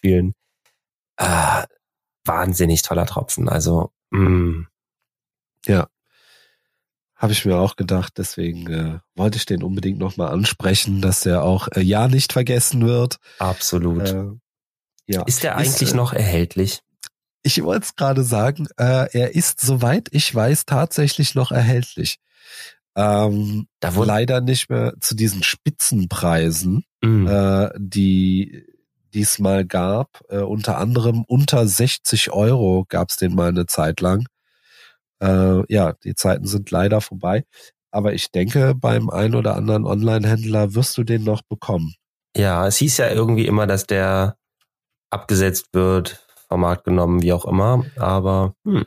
[0.00, 0.34] fühlen.
[1.16, 1.64] Äh,
[2.24, 3.48] wahnsinnig toller Tropfen.
[3.48, 3.90] Also.
[4.10, 4.62] Mm.
[5.66, 5.88] Ja,
[7.18, 11.42] habe ich mir auch gedacht, deswegen äh, wollte ich den unbedingt nochmal ansprechen, dass der
[11.42, 13.18] auch äh, ja nicht vergessen wird.
[13.38, 14.08] Absolut.
[14.08, 14.24] Äh,
[15.06, 15.22] ja.
[15.24, 16.80] Ist der eigentlich ist, äh, noch erhältlich?
[17.42, 22.18] Ich wollte es gerade sagen, äh, er ist, soweit ich weiß, tatsächlich noch erhältlich.
[22.94, 27.26] Ähm, da leider nicht mehr zu diesen Spitzenpreisen, mhm.
[27.26, 28.64] äh, die
[29.14, 30.20] diesmal gab.
[30.28, 34.26] Äh, unter anderem unter 60 Euro gab es den mal eine Zeit lang.
[35.20, 37.44] Äh, ja, die Zeiten sind leider vorbei.
[37.90, 41.94] Aber ich denke, beim einen oder anderen Online-Händler wirst du den noch bekommen.
[42.36, 44.36] Ja, es hieß ja irgendwie immer, dass der
[45.10, 47.84] abgesetzt wird, vom Markt genommen, wie auch immer.
[47.96, 48.84] Aber hm,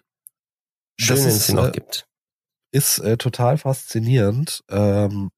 [0.99, 2.07] schön, wenn es ihn noch äh, gibt.
[2.71, 4.63] Ist äh, total faszinierend.
[4.69, 5.31] Ähm,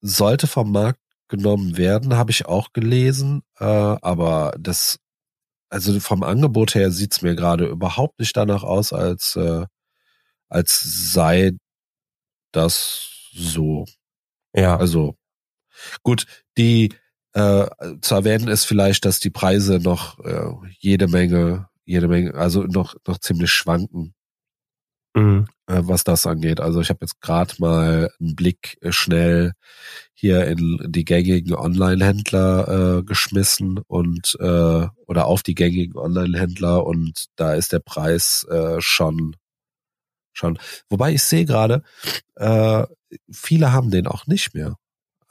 [0.00, 3.42] sollte vom Markt genommen werden, habe ich auch gelesen.
[3.58, 4.98] Äh, aber das,
[5.70, 9.66] also vom Angebot her sieht's mir gerade überhaupt nicht danach aus, als, äh,
[10.48, 10.80] als
[11.12, 11.52] sei
[12.52, 13.84] das so.
[14.54, 14.76] Ja.
[14.76, 15.16] Also
[16.02, 16.90] gut, die
[17.34, 17.66] äh,
[18.00, 22.96] zu erwähnen ist vielleicht, dass die Preise noch äh, jede Menge, jede Menge, also noch
[23.06, 24.14] noch ziemlich schwanken,
[25.14, 25.46] mhm.
[25.66, 26.60] äh, was das angeht.
[26.60, 29.52] Also ich habe jetzt gerade mal einen Blick schnell
[30.14, 37.26] hier in die gängigen Online-Händler äh, geschmissen und äh, oder auf die gängigen Online-Händler und
[37.36, 39.36] da ist der Preis äh, schon
[40.38, 40.58] schon.
[40.88, 41.82] Wobei ich sehe gerade,
[42.36, 42.86] äh,
[43.30, 44.76] viele haben den auch nicht mehr.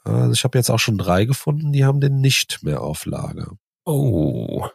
[0.04, 3.52] Also ich habe jetzt auch schon drei gefunden, die haben den nicht mehr auf Lager.
[3.84, 4.68] Oh.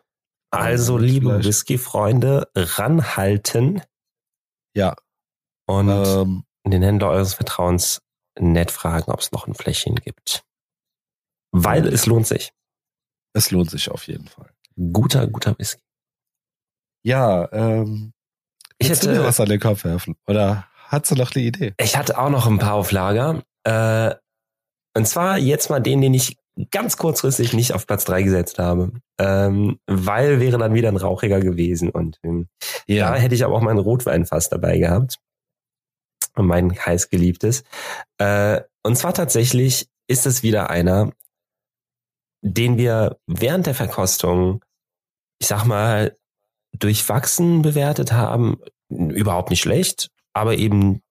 [0.52, 3.82] Also, liebe Whisky-Freunde, ranhalten.
[4.76, 4.96] Ja.
[5.66, 8.04] Und ähm, den Händler eures Vertrauens
[8.40, 10.44] nett fragen, ob es noch ein Fläschchen gibt.
[11.52, 12.54] Weil es lohnt sich.
[13.34, 14.52] Es lohnt sich auf jeden Fall.
[14.76, 15.82] Guter, guter Whisky.
[17.04, 18.14] Ja, ähm,
[18.78, 20.16] ich hätte mir was an den Kopf werfen.
[20.28, 21.74] Oder hast du noch eine Idee?
[21.80, 23.44] Ich hatte auch noch ein paar auf Lager.
[23.64, 24.16] Äh,
[24.96, 26.38] und zwar jetzt mal den, den ich
[26.72, 31.40] ganz kurzfristig nicht auf Platz drei gesetzt habe, ähm, weil wäre dann wieder ein rauchiger
[31.40, 32.48] gewesen und ähm,
[32.86, 33.12] ja.
[33.12, 35.18] da hätte ich aber auch meinen Rotwein fast dabei gehabt
[36.36, 37.64] und mein heiß geliebtes.
[38.20, 41.12] Äh, und zwar tatsächlich ist es wieder einer,
[42.42, 44.64] den wir während der Verkostung,
[45.40, 46.16] ich sag mal,
[46.78, 48.60] durchwachsen bewertet haben,
[48.90, 51.02] überhaupt nicht schlecht, aber eben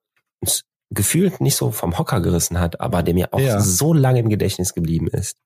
[0.91, 3.61] gefühlt nicht so vom Hocker gerissen hat, aber der mir auch ja.
[3.61, 5.37] so lange im Gedächtnis geblieben ist.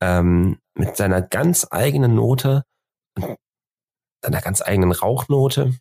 [0.00, 2.64] Ähm, mit seiner ganz eigenen Note
[3.16, 3.36] und
[4.22, 5.74] seiner ganz eigenen Rauchnote.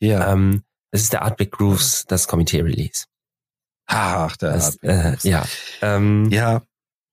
[0.00, 0.32] Ja.
[0.32, 0.62] Ähm,
[0.92, 3.06] das ist der Art Big Grooves, das Komitee-Release.
[3.86, 5.44] Ach, der das, Art äh, Ja.
[5.82, 6.62] Ähm, ja.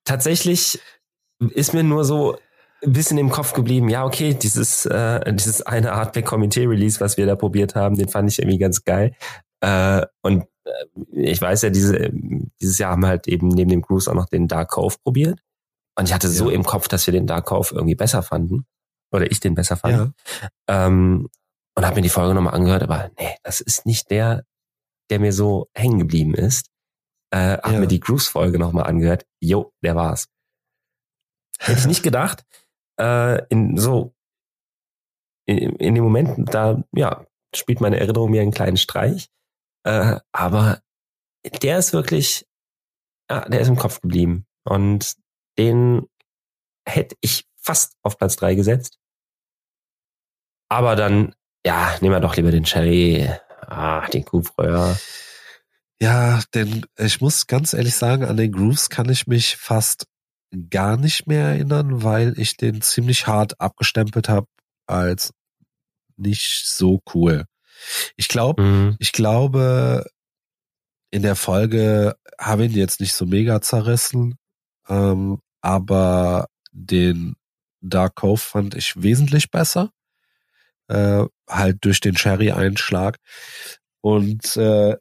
[0.06, 0.80] Tatsächlich
[1.40, 2.38] ist mir nur so
[2.84, 5.92] ein bisschen im Kopf geblieben, ja, okay, dieses, äh, dieses eine
[6.24, 9.16] Komitee-Release, was wir da probiert haben, den fand ich irgendwie ganz geil.
[9.62, 12.12] Äh, und äh, ich weiß ja, diese,
[12.62, 15.40] dieses Jahr haben wir halt eben neben dem Cruise auch noch den Dark Cove probiert.
[15.96, 18.66] Und ich hatte so im Kopf, dass wir den Dark Cove irgendwie besser fanden.
[19.12, 20.14] Oder ich den besser fand.
[20.68, 20.88] Ja.
[20.88, 21.30] Ähm,
[21.76, 24.44] und habe mir die Folge nochmal angehört, aber nee, das ist nicht der,
[25.10, 26.70] der mir so hängen geblieben ist.
[27.32, 27.80] Äh, hab ja.
[27.80, 29.26] mir die Cruise-Folge nochmal angehört.
[29.40, 30.28] Jo, der war's.
[31.60, 32.44] Hätte ich nicht gedacht.
[33.00, 34.14] Äh, in so
[35.46, 37.26] in, in dem Moment, da ja,
[37.56, 39.30] spielt meine Erinnerung mir einen kleinen Streich.
[39.84, 40.82] Äh, aber
[41.62, 42.48] der ist wirklich,
[43.30, 44.46] ja, der ist im Kopf geblieben.
[44.64, 45.16] Und
[45.58, 46.08] den
[46.88, 48.98] hätte ich fast auf Platz drei gesetzt.
[50.70, 53.30] Aber dann, ja, nehmen wir doch lieber den Cherry,
[53.62, 54.98] ah, den Kuhfreuer.
[56.02, 60.08] Ja, denn ich muss ganz ehrlich sagen, an den Grooves kann ich mich fast
[60.70, 64.48] gar nicht mehr erinnern, weil ich den ziemlich hart abgestempelt habe
[64.86, 65.34] als
[66.18, 67.46] nicht so cool.
[68.16, 68.96] Ich glaube, mhm.
[69.00, 70.06] ich glaube,
[71.12, 74.36] in der Folge habe ich ihn jetzt nicht so mega zerrissen,
[74.88, 77.36] ähm, aber den
[77.82, 79.92] Dark Cove fand ich wesentlich besser.
[80.88, 83.18] Äh, halt durch den Sherry-Einschlag.
[84.02, 84.98] Und äh,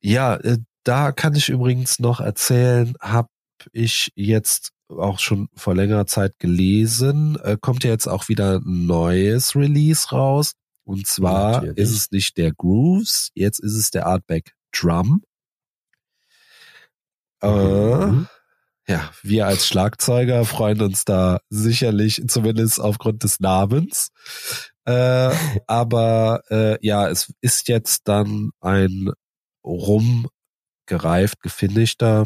[0.00, 3.28] ja, äh, da kann ich übrigens noch erzählen, habe
[3.72, 8.86] ich jetzt auch schon vor längerer Zeit gelesen, äh, kommt ja jetzt auch wieder ein
[8.86, 10.52] neues Release raus.
[10.84, 11.78] Und zwar Natürlich.
[11.78, 15.22] ist es nicht der Grooves, jetzt ist es der Artback Drum.
[17.42, 18.26] Äh, mhm.
[18.86, 24.10] Äh, ja, wir als Schlagzeuger freuen uns da sicherlich, zumindest aufgrund des Namens.
[24.84, 25.30] Äh,
[25.66, 29.10] aber äh, ja, es ist jetzt dann ein
[29.64, 32.24] rumgereift, gefinischter.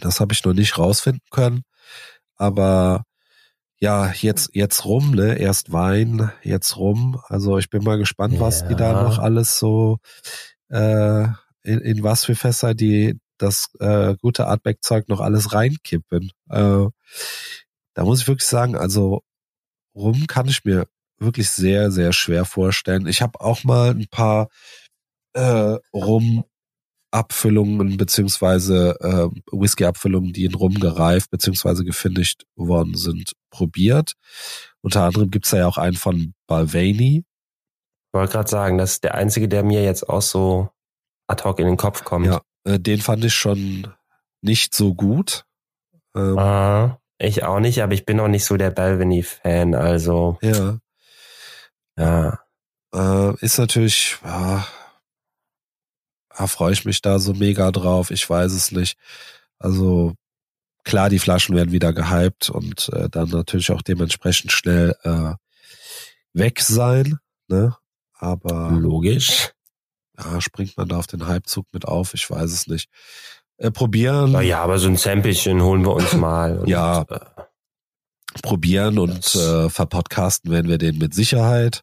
[0.00, 1.62] Das habe ich noch nicht rausfinden können.
[2.36, 3.04] Aber
[3.80, 5.38] ja, jetzt, jetzt rum, ne?
[5.38, 7.20] Erst Wein, jetzt rum.
[7.28, 8.40] Also ich bin mal gespannt, ja.
[8.40, 9.98] was die da noch alles so,
[10.68, 11.24] äh,
[11.62, 16.30] in, in was für Fässer die das äh, gute Artback-Zeug noch alles reinkippen.
[16.50, 16.86] Äh,
[17.94, 19.22] da muss ich wirklich sagen, also
[19.94, 20.86] rum kann ich mir
[21.18, 23.06] wirklich sehr, sehr schwer vorstellen.
[23.06, 24.48] Ich habe auch mal ein paar
[25.32, 26.44] äh, rum
[27.10, 34.14] Abfüllungen beziehungsweise äh, Whisky-Abfüllungen, die in Rum gereift beziehungsweise gefinisht worden sind, probiert.
[34.80, 37.18] Unter anderem gibt's da ja auch einen von Balvenie.
[37.18, 40.70] Ich wollte gerade sagen, das ist der einzige, der mir jetzt auch so
[41.26, 42.26] ad hoc in den Kopf kommt.
[42.26, 43.86] Ja, äh, den fand ich schon
[44.42, 45.44] nicht so gut.
[46.16, 50.38] Ähm, ah, ich auch nicht, aber ich bin auch nicht so der Balvenie-Fan, also.
[50.42, 50.78] Ja.
[51.96, 52.40] Ja.
[52.92, 54.66] Äh, ist natürlich, ja,
[56.40, 58.10] ah, freue ich mich da so mega drauf.
[58.10, 58.96] Ich weiß es nicht.
[59.58, 60.14] Also
[60.84, 65.34] klar, die Flaschen werden wieder gehypt und äh, dann natürlich auch dementsprechend schnell äh,
[66.32, 67.18] weg sein.
[67.48, 67.76] Ne?
[68.14, 69.50] Aber logisch.
[70.18, 72.14] Ja, springt man da auf den Hypezug mit auf?
[72.14, 72.88] Ich weiß es nicht.
[73.56, 74.32] Äh, probieren.
[74.32, 76.58] Na ja, aber so ein Samplechen holen wir uns mal.
[76.58, 77.02] Und, ja.
[77.02, 77.20] Äh,
[78.42, 81.82] probieren und äh, verpodcasten werden wir den mit Sicherheit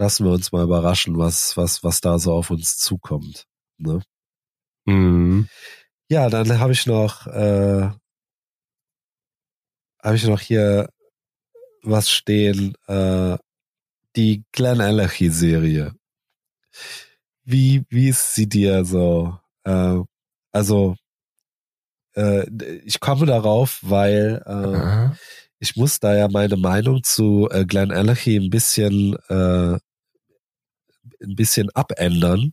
[0.00, 3.46] lassen wir uns mal überraschen, was, was, was da so auf uns zukommt.
[3.76, 4.02] Ne?
[4.86, 5.46] Mhm.
[6.08, 7.90] Ja, dann habe ich noch, äh,
[10.02, 10.88] habe ich noch hier
[11.82, 13.36] was stehen, äh,
[14.16, 15.92] die Glenn Allergy Serie.
[17.44, 19.38] Wie, wie ist sie dir so?
[19.64, 19.98] Äh,
[20.50, 20.96] also,
[22.16, 22.48] äh,
[22.84, 25.14] ich komme darauf, weil äh,
[25.58, 29.78] ich muss da ja meine Meinung zu äh, Glenn Allergy ein bisschen äh,
[31.22, 32.52] ein bisschen abändern.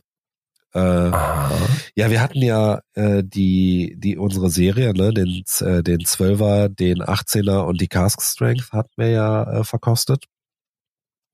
[0.74, 6.68] Äh, ja, wir hatten ja äh, die die unsere Serie, ne, den äh, den 12er,
[6.68, 10.24] den 18er und die Cask Strength hatten wir ja äh, verkostet.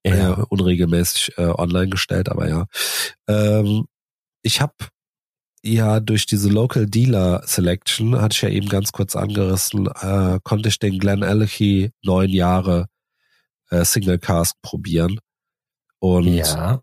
[0.07, 0.15] Ja.
[0.15, 2.67] ja unregelmäßig äh, online gestellt, aber ja.
[3.27, 3.87] Ähm,
[4.43, 4.75] ich habe
[5.65, 10.69] ja durch diese Local Dealer Selection, hatte ich ja eben ganz kurz angerissen, äh, konnte
[10.69, 12.87] ich den Glen Alechi neun Jahre
[13.71, 15.19] äh, Single Cask probieren.
[16.01, 16.83] Und ja.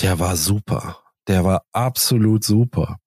[0.00, 1.02] Der war super.
[1.26, 2.98] Der war absolut super.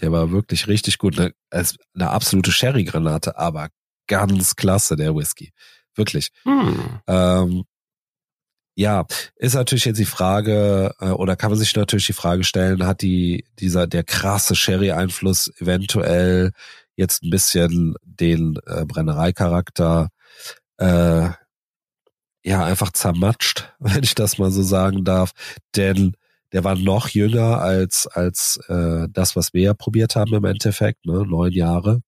[0.00, 1.18] Der war wirklich richtig gut.
[1.18, 3.68] Eine, eine absolute Sherry-Granate, aber
[4.06, 5.52] ganz klasse, der Whisky.
[5.94, 6.30] Wirklich.
[6.44, 7.00] Hm.
[7.06, 7.64] Ähm,
[8.76, 9.04] ja,
[9.36, 13.02] ist natürlich jetzt die Frage, äh, oder kann man sich natürlich die Frage stellen, hat
[13.02, 16.52] die, dieser, der krasse Sherry-Einfluss eventuell
[16.96, 20.08] jetzt ein bisschen den äh, Brennereicharakter
[20.78, 21.28] äh,
[22.42, 25.32] ja einfach zermatscht, wenn ich das mal so sagen darf.
[25.76, 26.16] Denn
[26.52, 31.06] der war noch jünger als, als äh, das, was wir ja probiert haben im Endeffekt,
[31.06, 31.24] ne?
[31.26, 32.02] neun Jahre.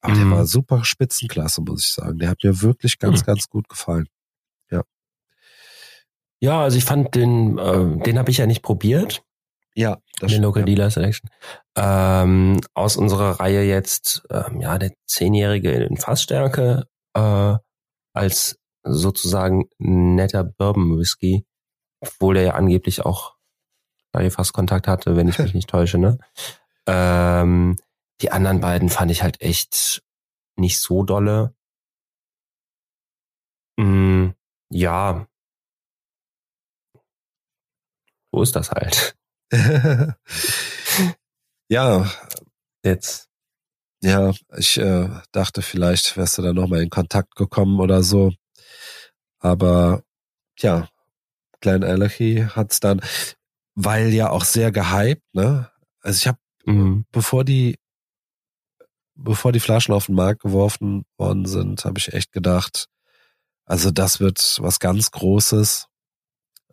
[0.00, 0.18] Aber mhm.
[0.18, 2.18] der war super Spitzenklasse, muss ich sagen.
[2.18, 3.26] Der hat mir wirklich ganz, mhm.
[3.26, 4.08] ganz gut gefallen.
[4.70, 4.82] Ja.
[6.40, 9.22] Ja, also ich fand den, äh, den habe ich ja nicht probiert.
[9.74, 10.66] Ja, das den Local ja.
[10.66, 11.30] Dealer Selection.
[11.76, 17.54] Ähm, aus unserer Reihe jetzt, ähm, ja, der Zehnjährige in Fassstärke äh,
[18.12, 21.46] als sozusagen netter Bourbon Whisky,
[22.00, 23.37] obwohl der ja angeblich auch
[24.24, 26.18] da fast Kontakt hatte, wenn ich mich nicht täusche, ne?
[26.86, 27.76] Ähm,
[28.20, 30.02] die anderen beiden fand ich halt echt
[30.56, 31.54] nicht so dolle.
[33.78, 34.30] Mm,
[34.70, 35.26] ja.
[38.32, 39.16] So ist das halt.
[41.68, 42.10] ja.
[42.84, 43.28] Jetzt.
[44.02, 48.32] Ja, ich äh, dachte, vielleicht wärst du da nochmal in Kontakt gekommen oder so.
[49.40, 50.02] Aber
[50.58, 50.88] ja,
[51.60, 53.00] Klein Allergy hat's dann
[53.80, 55.70] weil ja auch sehr gehypt, ne?
[56.00, 57.06] Also ich habe, mhm.
[57.12, 57.78] bevor die,
[59.14, 62.86] bevor die Flaschen auf den Markt geworfen worden sind, habe ich echt gedacht,
[63.66, 65.86] also das wird was ganz Großes.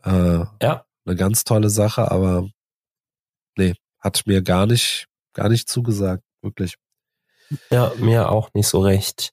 [0.03, 0.85] Äh, ja.
[1.05, 2.49] Eine ganz tolle Sache, aber
[3.55, 6.75] nee, hat mir gar nicht, gar nicht zugesagt, wirklich.
[7.69, 9.31] Ja, mir auch nicht so recht.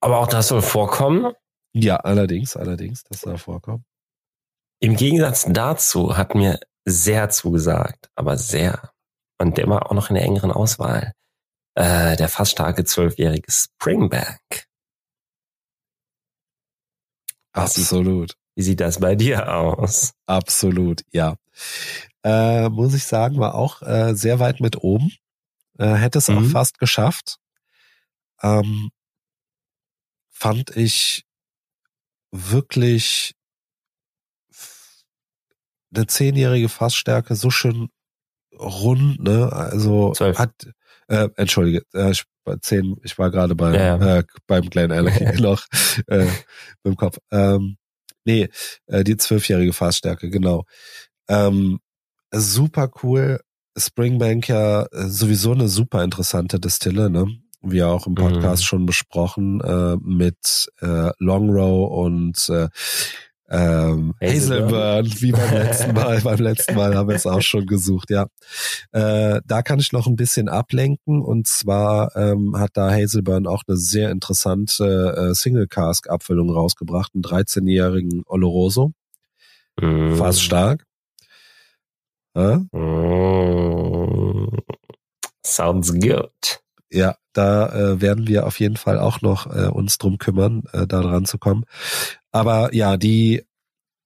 [0.00, 1.32] Aber auch das soll vorkommen.
[1.72, 3.86] Ja, allerdings, allerdings, das soll vorkommen.
[4.80, 8.90] Im Gegensatz dazu hat mir sehr zugesagt, aber sehr.
[9.38, 11.12] Und der war auch noch in der engeren Auswahl.
[11.74, 14.40] Äh, der fast starke zwölfjährige Springbank.
[17.52, 18.34] Absolut.
[18.54, 20.12] Wie sieht das bei dir aus?
[20.26, 21.36] Absolut, ja.
[22.24, 25.12] Äh, muss ich sagen, war auch äh, sehr weit mit oben.
[25.78, 26.38] Äh, hätte es mhm.
[26.38, 27.38] auch fast geschafft.
[28.42, 28.90] Ähm,
[30.30, 31.24] fand ich
[32.30, 33.34] wirklich
[35.94, 37.88] eine zehnjährige Fassstärke so schön
[38.58, 39.52] rund, ne?
[39.52, 40.38] Also Zwölf.
[40.38, 40.52] hat
[41.08, 42.24] äh, entschuldige, äh, ich,
[42.62, 44.18] zehn, ich war gerade beim ja, ja.
[44.18, 45.64] Äh, beim kleinen Alex noch
[46.06, 46.26] äh,
[46.84, 47.18] im Kopf.
[47.30, 47.76] Ähm,
[48.24, 48.48] nee,
[48.86, 50.64] äh, die zwölfjährige Fassstärke, genau.
[51.28, 51.80] Ähm,
[52.32, 53.40] super cool.
[53.76, 57.26] Springbank ja äh, sowieso eine super interessante Distille, ne?
[57.62, 58.66] Wie auch im Podcast mhm.
[58.66, 62.68] schon besprochen, äh, mit äh, Long Row und äh,
[63.52, 66.20] Ähm, Hazelburn, wie beim letzten Mal.
[66.24, 68.26] beim letzten Mal haben wir es auch schon gesucht, ja.
[68.92, 73.64] Äh, da kann ich noch ein bisschen ablenken und zwar ähm, hat da Hazelburn auch
[73.66, 78.92] eine sehr interessante äh, Single-Cask-Abfüllung rausgebracht, einen 13-jährigen Oloroso.
[79.80, 80.14] Mm.
[80.14, 80.86] Fast stark.
[82.36, 82.58] Ja?
[82.72, 84.58] Mm.
[85.44, 86.60] Sounds good.
[86.90, 90.86] Ja, da äh, werden wir auf jeden Fall auch noch äh, uns drum kümmern, äh,
[90.86, 91.64] da dran zu kommen.
[92.32, 93.44] Aber ja, die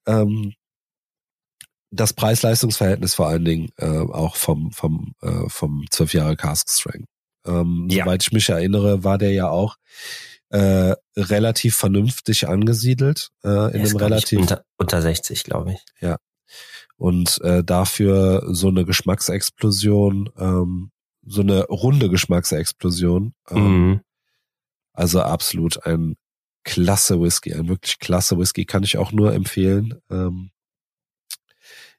[0.06, 0.52] ähm,
[1.90, 7.08] das Preis-Leistungs-Verhältnis vor allen Dingen äh, auch vom vom äh, vom zwölf Jahre Cask Strength.
[7.46, 8.04] Ähm, ja.
[8.04, 9.76] Soweit ich mich erinnere, war der ja auch
[10.50, 15.80] äh, relativ vernünftig angesiedelt äh, in einem relativ unter, unter 60, glaube ich.
[16.00, 16.16] Ja.
[16.96, 20.90] Und äh, dafür so eine Geschmacksexplosion, ähm,
[21.26, 23.34] so eine runde Geschmacksexplosion.
[23.50, 24.00] Ähm, mhm.
[24.92, 26.16] Also absolut ein
[26.64, 30.00] klasse Whisky, ein wirklich klasse Whisky, kann ich auch nur empfehlen.
[30.10, 30.50] Ähm,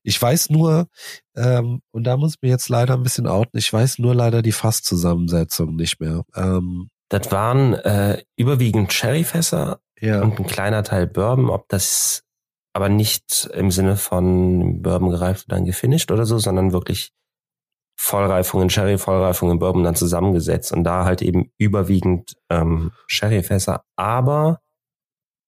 [0.01, 0.87] ich weiß nur,
[1.35, 4.41] ähm, und da muss ich mir jetzt leider ein bisschen outen, ich weiß nur leider
[4.41, 6.23] die Fasszusammensetzung nicht mehr.
[7.09, 10.21] Das waren äh, überwiegend Sherryfässer ja.
[10.21, 12.23] und ein kleiner Teil Bourbon, ob das
[12.73, 17.11] aber nicht im Sinne von Bourbon gereift und dann gefinisht oder so, sondern wirklich
[17.97, 23.83] Vollreifung in Sherry, Vollreifung in Bourbon dann zusammengesetzt und da halt eben überwiegend ähm, Sherryfässer,
[23.95, 24.59] aber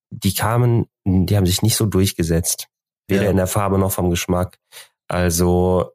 [0.09, 2.67] die kamen, die haben sich nicht so durchgesetzt,
[3.07, 3.29] weder ja.
[3.31, 4.57] in der Farbe noch vom Geschmack,
[5.07, 5.91] also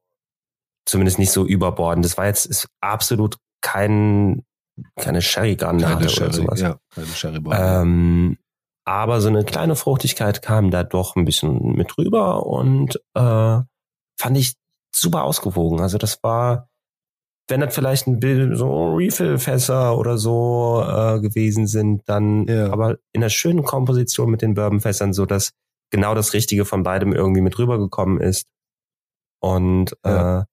[0.84, 2.05] zumindest nicht so überbordend.
[2.05, 4.44] Das war jetzt ist absolut kein
[4.96, 6.61] keine Sherry-Granate oder sowas.
[6.61, 8.38] Ja, keine Sherry ähm,
[8.84, 13.61] aber so eine kleine Fruchtigkeit kam da doch ein bisschen mit rüber und äh,
[14.18, 14.55] fand ich
[14.95, 15.80] super ausgewogen.
[15.80, 16.68] Also das war,
[17.49, 22.70] wenn das vielleicht ein Bild so Refill-Fässer oder so äh, gewesen sind, dann ja.
[22.70, 25.53] aber in einer schönen Komposition mit den Bourbon-Fässern, so dass
[25.90, 28.49] genau das Richtige von beidem irgendwie mit rübergekommen ist
[29.40, 30.40] und ja.
[30.40, 30.45] äh,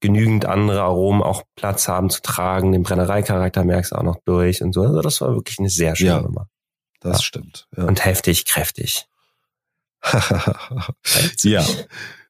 [0.00, 2.72] genügend andere Aromen auch Platz haben zu tragen.
[2.72, 4.82] Den Brennereicharakter merkst du auch noch durch und so.
[4.82, 6.48] Also das war wirklich eine sehr schöne ja, Nummer.
[7.00, 7.22] Das ja.
[7.22, 7.68] stimmt.
[7.76, 7.84] Ja.
[7.84, 9.06] Und heftig, kräftig.
[11.42, 11.64] ja.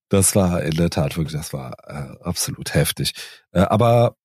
[0.09, 3.13] Das war in der Tat wirklich, das war äh, absolut heftig.
[3.53, 4.17] Äh, aber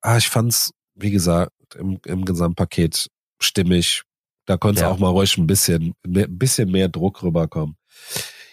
[0.00, 3.08] ah, ich fand's, wie gesagt, im, im Gesamtpaket
[3.40, 4.02] stimmig.
[4.46, 4.90] Da konnte ja.
[4.90, 7.76] auch mal ruhig ein bisschen, ein bisschen mehr Druck rüberkommen.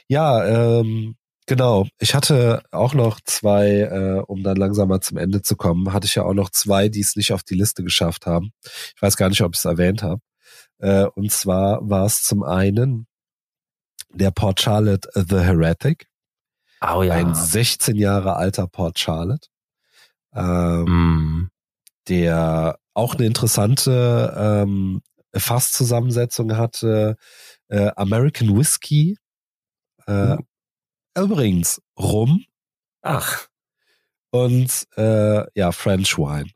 [0.07, 0.45] Ja,
[0.79, 1.15] ähm,
[1.45, 1.87] genau.
[1.99, 6.15] Ich hatte auch noch zwei, äh, um dann langsamer zum Ende zu kommen, hatte ich
[6.15, 8.51] ja auch noch zwei, die es nicht auf die Liste geschafft haben.
[8.95, 10.21] Ich weiß gar nicht, ob ich es erwähnt habe.
[10.79, 13.07] Äh, und zwar war es zum einen
[14.13, 16.07] der Port Charlotte The Heretic.
[16.81, 17.13] Oh ja.
[17.13, 19.47] Ein 16 Jahre alter Port Charlotte.
[20.33, 21.49] Ähm, mm.
[22.07, 25.01] Der auch eine interessante ähm,
[25.35, 27.17] Fasszusammensetzung hatte.
[27.67, 29.17] Äh, American Whiskey.
[30.07, 30.45] Äh, mm.
[31.17, 32.45] Übrigens, Rum.
[33.01, 33.47] Ach.
[34.31, 36.49] Und äh, ja, French Wine.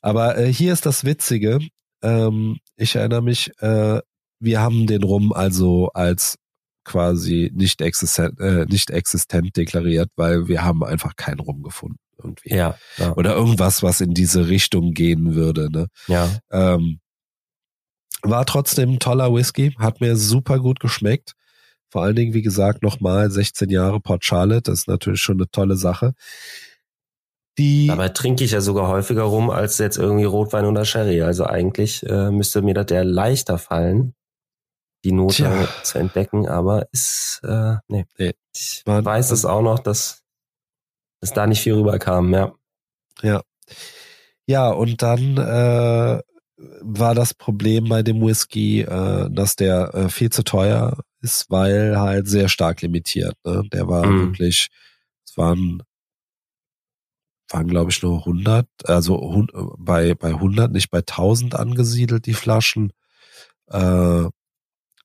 [0.00, 1.58] Aber äh, hier ist das Witzige.
[2.02, 4.00] Ähm, ich erinnere mich, äh,
[4.38, 6.36] wir haben den Rum also als
[6.84, 12.54] quasi nicht existent, äh, nicht existent deklariert, weil wir haben einfach keinen Rum gefunden irgendwie.
[12.54, 13.14] Ja, ja.
[13.16, 15.70] Oder irgendwas, was in diese Richtung gehen würde.
[15.70, 15.86] Ne?
[16.06, 16.28] Ja.
[16.50, 17.00] Ähm,
[18.22, 21.32] war trotzdem ein toller Whisky, hat mir super gut geschmeckt.
[21.90, 25.50] Vor allen Dingen, wie gesagt, nochmal 16 Jahre Port Charlotte, das ist natürlich schon eine
[25.50, 26.14] tolle Sache.
[27.58, 31.20] Die Dabei trinke ich ja sogar häufiger rum als jetzt irgendwie Rotwein oder Sherry.
[31.20, 34.14] Also eigentlich äh, müsste mir das der leichter fallen
[35.04, 35.68] die Note Tja.
[35.82, 38.06] zu entdecken, aber ist, äh, nee.
[38.18, 38.32] nee.
[38.54, 40.22] Ich War, weiß es auch noch, dass
[41.20, 42.54] es da nicht viel rüberkam, ja.
[43.22, 43.42] Ja.
[44.46, 46.20] Ja, und dann äh,
[46.80, 51.98] war das Problem bei dem Whisky, äh, dass der äh, viel zu teuer ist, weil
[51.98, 53.36] halt sehr stark limitiert.
[53.44, 53.62] Ne?
[53.72, 54.26] Der war mhm.
[54.26, 54.68] wirklich,
[55.24, 55.82] es waren
[57.50, 59.46] waren glaube ich nur 100, also
[59.78, 62.92] bei bei 100, nicht bei 1000 angesiedelt die Flaschen.
[63.68, 64.24] Äh,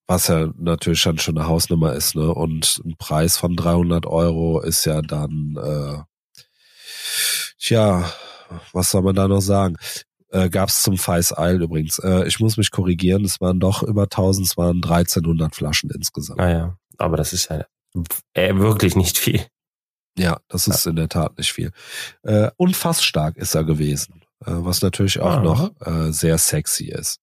[0.07, 2.33] was ja natürlich dann schon eine Hausnummer ist, ne?
[2.33, 6.41] Und ein Preis von 300 Euro ist ja dann, äh,
[7.59, 8.09] tja,
[8.71, 9.75] was soll man da noch sagen?
[10.29, 11.99] Äh, Gab es zum Feis Isle übrigens.
[11.99, 16.39] Äh, ich muss mich korrigieren, es waren doch über 1000, es waren 1300 Flaschen insgesamt.
[16.39, 17.65] Naja, ah aber das ist ja
[18.33, 19.45] äh, wirklich nicht viel.
[20.17, 20.89] Ja, das ist ja.
[20.89, 21.71] in der Tat nicht viel.
[22.23, 25.41] Äh, und fast stark ist er gewesen, äh, was natürlich auch Aha.
[25.41, 27.19] noch äh, sehr sexy ist.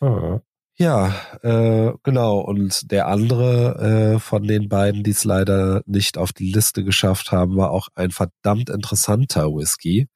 [0.00, 0.40] Aha.
[0.78, 2.40] Ja, äh, genau.
[2.40, 7.30] Und der andere äh, von den beiden, die es leider nicht auf die Liste geschafft
[7.30, 10.08] haben, war auch ein verdammt interessanter Whisky.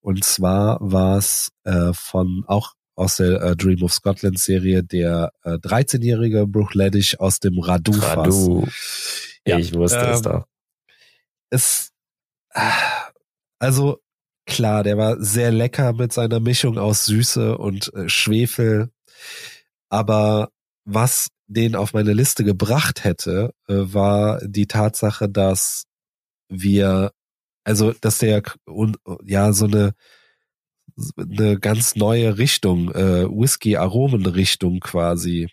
[0.00, 5.32] Und zwar war es äh, von auch aus der äh, Dream of Scotland Serie der
[5.42, 8.16] äh, 13-jährige Bruchleddich aus dem Radu-Fass.
[8.16, 8.66] Radu.
[9.46, 10.44] Ja, ich wusste es ähm, doch.
[11.50, 11.90] Es,
[13.58, 14.00] also
[14.46, 18.90] klar, der war sehr lecker mit seiner Mischung aus Süße und äh, Schwefel.
[19.90, 20.50] Aber
[20.86, 25.84] was den auf meine Liste gebracht hätte, äh, war die Tatsache, dass
[26.48, 27.12] wir,
[27.64, 28.42] also dass der
[29.24, 29.92] ja so eine
[31.16, 35.48] eine ganz neue Richtung, äh, Whisky-Aromenrichtung quasi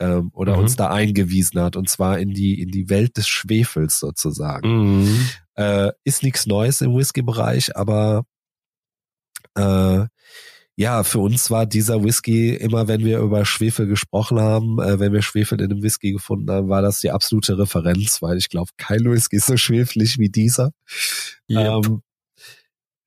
[0.00, 0.60] ähm, oder Mhm.
[0.60, 5.02] uns da eingewiesen hat und zwar in die in die Welt des Schwefels sozusagen.
[5.02, 5.28] Mhm.
[5.54, 8.24] Äh, ist nichts Neues im Whisky-Bereich, aber
[9.56, 10.06] äh,
[10.80, 15.12] ja, für uns war dieser Whisky immer, wenn wir über Schwefel gesprochen haben, äh, wenn
[15.12, 18.70] wir Schwefel in einem Whisky gefunden haben, war das die absolute Referenz, weil ich glaube,
[18.78, 20.72] kein Whisky ist so schwefelig wie dieser.
[21.50, 21.84] Yep.
[21.84, 22.02] Ähm,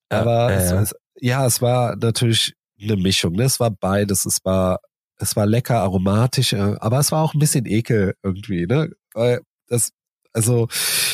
[0.08, 0.72] aber ja, es.
[0.72, 3.34] Es, ja, es war natürlich eine Mischung.
[3.34, 3.46] Ne?
[3.46, 4.26] Es war beides.
[4.26, 4.80] Es war,
[5.18, 8.68] es war lecker, aromatisch, äh, aber es war auch ein bisschen ekel irgendwie.
[8.68, 8.92] Ne?
[9.16, 9.94] Weil das,
[10.34, 10.68] also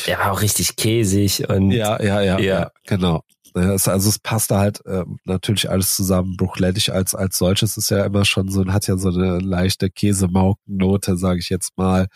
[0.06, 2.60] Der war auch richtig käsig und ja, ja, ja, Ja.
[2.60, 3.22] ja, genau.
[3.52, 6.36] Also es passte halt äh, natürlich alles zusammen.
[6.36, 11.16] Bruchlettig als als solches ist ja immer schon so, hat ja so eine leichte Käsemaukennote,
[11.16, 12.06] sage ich jetzt mal.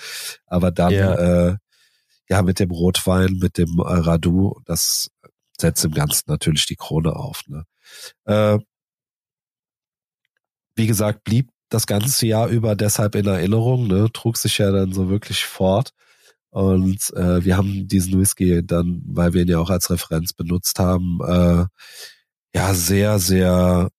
[0.46, 1.14] Aber dann Ja.
[1.48, 1.56] äh,
[2.30, 5.08] ja mit dem Rotwein, mit dem äh, Radu, das
[5.60, 7.42] setzt im Ganzen natürlich die Krone auf.
[7.48, 7.64] Ne?
[8.26, 8.58] Äh,
[10.76, 14.08] wie gesagt, blieb das ganze Jahr über deshalb in Erinnerung, ne?
[14.12, 15.90] trug sich ja dann so wirklich fort.
[16.54, 20.78] Und äh, wir haben diesen Whisky dann, weil wir ihn ja auch als Referenz benutzt
[20.78, 21.64] haben, äh,
[22.54, 23.90] ja sehr, sehr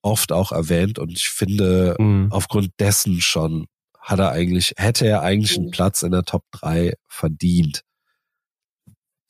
[0.00, 0.98] oft auch erwähnt.
[0.98, 2.28] Und ich finde, Mhm.
[2.32, 3.66] aufgrund dessen schon
[3.98, 7.82] hat er eigentlich, hätte er eigentlich einen Platz in der Top 3 verdient.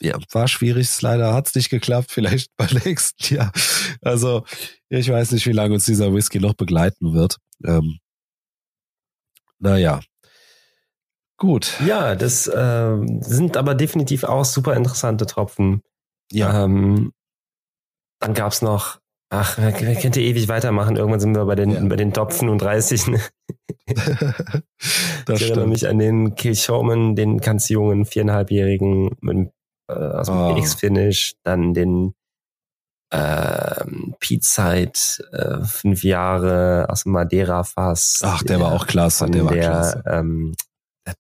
[0.01, 3.51] Ja, war schwierig, leider hat's nicht geklappt, vielleicht beim nächsten Jahr.
[4.03, 4.45] Also,
[4.89, 7.39] ich weiß nicht, wie lange uns dieser Whisky noch begleiten wird.
[7.65, 7.99] Ähm,
[9.59, 10.01] naja.
[11.43, 11.81] Gut.
[11.85, 15.83] Ja, das ähm, sind aber definitiv auch super interessante Tropfen.
[16.31, 16.63] Ja.
[16.65, 17.13] Ähm,
[18.21, 20.95] dann gab's noch, ach, wer, wer könnte ewig weitermachen?
[20.95, 21.81] Irgendwann sind wir bei den, Ja.
[21.85, 23.09] bei den Topfen und 30.
[23.09, 23.21] Ne?
[25.29, 29.51] ich erinnere mich an den Kill Showman, den ganz jungen, viereinhalbjährigen mit, dem,
[29.89, 30.57] äh, aus dem Oh.
[30.57, 32.15] X-Finish, dann den
[34.21, 34.93] Pete Side,
[35.33, 38.21] äh, fünf Jahre aus dem Madeira-Fass.
[38.25, 40.03] Ach, der war auch klasse, der war der klasse.
[40.07, 40.72] ähm, der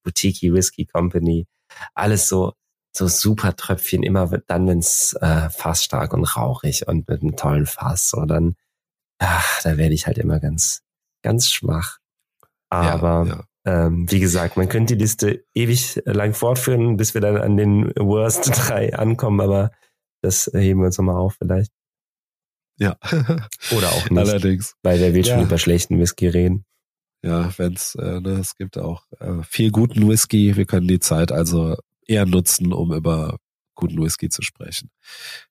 [0.03, 1.47] Boutique Whisky Company.
[1.95, 2.53] Alles so
[2.95, 7.65] so super Tröpfchen, immer dann, wenn's äh, fast stark und rauchig und mit einem tollen
[7.65, 8.11] Fass.
[8.11, 8.55] So dann,
[9.19, 10.83] ach, da werde ich halt immer ganz,
[11.23, 11.97] ganz schwach.
[12.69, 13.87] Aber ja, ja.
[13.87, 17.93] ähm, wie gesagt, man könnte die Liste ewig lang fortführen, bis wir dann an den
[17.97, 19.71] Worst 3 ankommen, aber
[20.23, 21.73] das heben wir uns nochmal auf vielleicht.
[22.79, 22.97] ja.
[23.75, 24.75] Oder auch nicht, Allerdings.
[24.83, 25.37] weil wer will Ja.
[25.37, 26.67] schon über schlechten Whisky reden.
[27.23, 30.57] Ja, wenn's, äh, ne, es gibt auch äh, viel guten Whisky.
[30.57, 33.39] Wir können die Zeit also eher nutzen, um über
[33.75, 34.91] guten Whisky zu sprechen.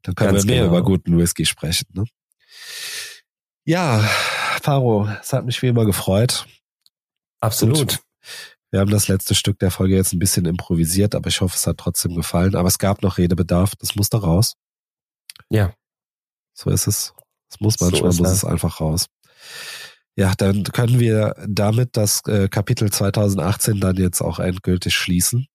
[0.02, 0.78] Dann können Ganz wir mehr genau.
[0.78, 1.88] über guten Whisky sprechen.
[1.94, 2.06] Ne?
[3.64, 4.00] Ja,
[4.62, 6.46] Faro, es hat mich wie immer gefreut.
[7.40, 8.00] Absolut.
[8.70, 11.68] Wir haben das letzte Stück der Folge jetzt ein bisschen improvisiert, aber ich hoffe, es
[11.68, 12.56] hat trotzdem gefallen.
[12.56, 14.56] Aber es gab noch Redebedarf, das musste raus.
[15.50, 15.74] Ja.
[16.54, 17.14] So ist es.
[17.50, 19.08] Es muss So manchmal, ist muss es einfach raus.
[20.16, 25.48] Ja, dann können wir damit das äh, Kapitel 2018 dann jetzt auch endgültig schließen.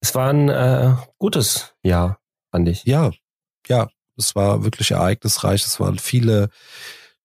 [0.00, 2.18] Es war ein äh, gutes Jahr,
[2.50, 2.84] fand ich.
[2.84, 3.10] Ja,
[3.68, 5.64] ja, es war wirklich ereignisreich.
[5.64, 6.48] Es waren viele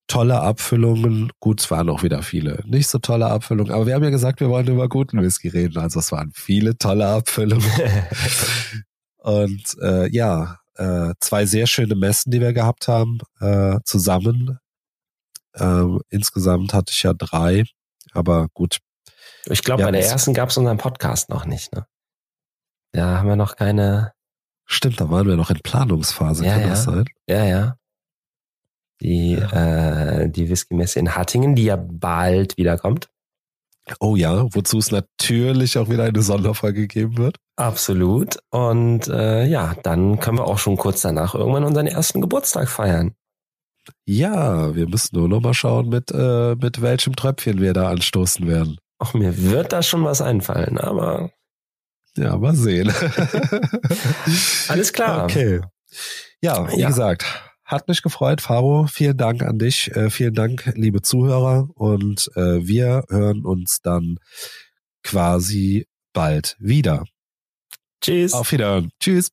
[0.08, 1.32] tolle Abfüllungen.
[1.40, 4.40] Gut, es waren auch wieder viele nicht so tolle Abfüllungen, aber wir haben ja gesagt,
[4.40, 5.78] wir wollen über guten Whisky reden.
[5.78, 7.70] Also es waren viele tolle Abfüllungen.
[9.18, 14.60] Und äh, ja, äh, zwei sehr schöne Messen, die wir gehabt haben, äh, zusammen.
[15.58, 17.64] Ähm, insgesamt hatte ich ja drei,
[18.14, 18.80] aber gut.
[19.46, 21.74] Ich glaube, Ja, bei der ersten gab es unseren Podcast noch nicht.
[21.74, 21.86] Ne?
[22.92, 24.14] Da haben wir noch keine.
[24.66, 26.70] Stimmt, da waren wir noch in Planungsphase, Ja, kann ja.
[26.70, 27.06] das sein?
[27.28, 27.78] Ja, ja.
[29.02, 33.10] Die, äh, die Whisky-Messe in Hattingen, die ja bald wiederkommt.
[34.00, 37.38] Oh ja, wozu es natürlich auch wieder eine Sonderfolge geben wird.
[37.56, 38.38] Absolut.
[38.50, 43.14] Und äh, ja, dann können wir auch schon kurz danach irgendwann unseren ersten Geburtstag feiern.
[44.06, 48.48] Ja, wir müssen nur noch mal schauen, mit, äh, mit welchem Tröpfchen wir da anstoßen
[48.48, 48.78] werden.
[49.00, 51.32] Auch mir wird da schon was einfallen, aber
[52.18, 52.92] Ja, mal sehen.
[54.70, 55.26] alles klar.
[55.26, 55.62] Okay.
[56.42, 56.88] Ja, wie Ja.
[56.88, 57.26] gesagt,
[57.66, 58.86] hat mich gefreut, Faro.
[58.88, 59.92] Vielen Dank an dich.
[59.96, 61.68] Äh, vielen Dank, liebe Zuhörer.
[61.74, 64.18] Und äh, wir hören uns dann
[65.04, 67.04] quasi bald wieder.
[68.02, 68.34] Tschüss.
[68.34, 68.92] Auf Wiedersehen.
[69.00, 69.32] Tschüss.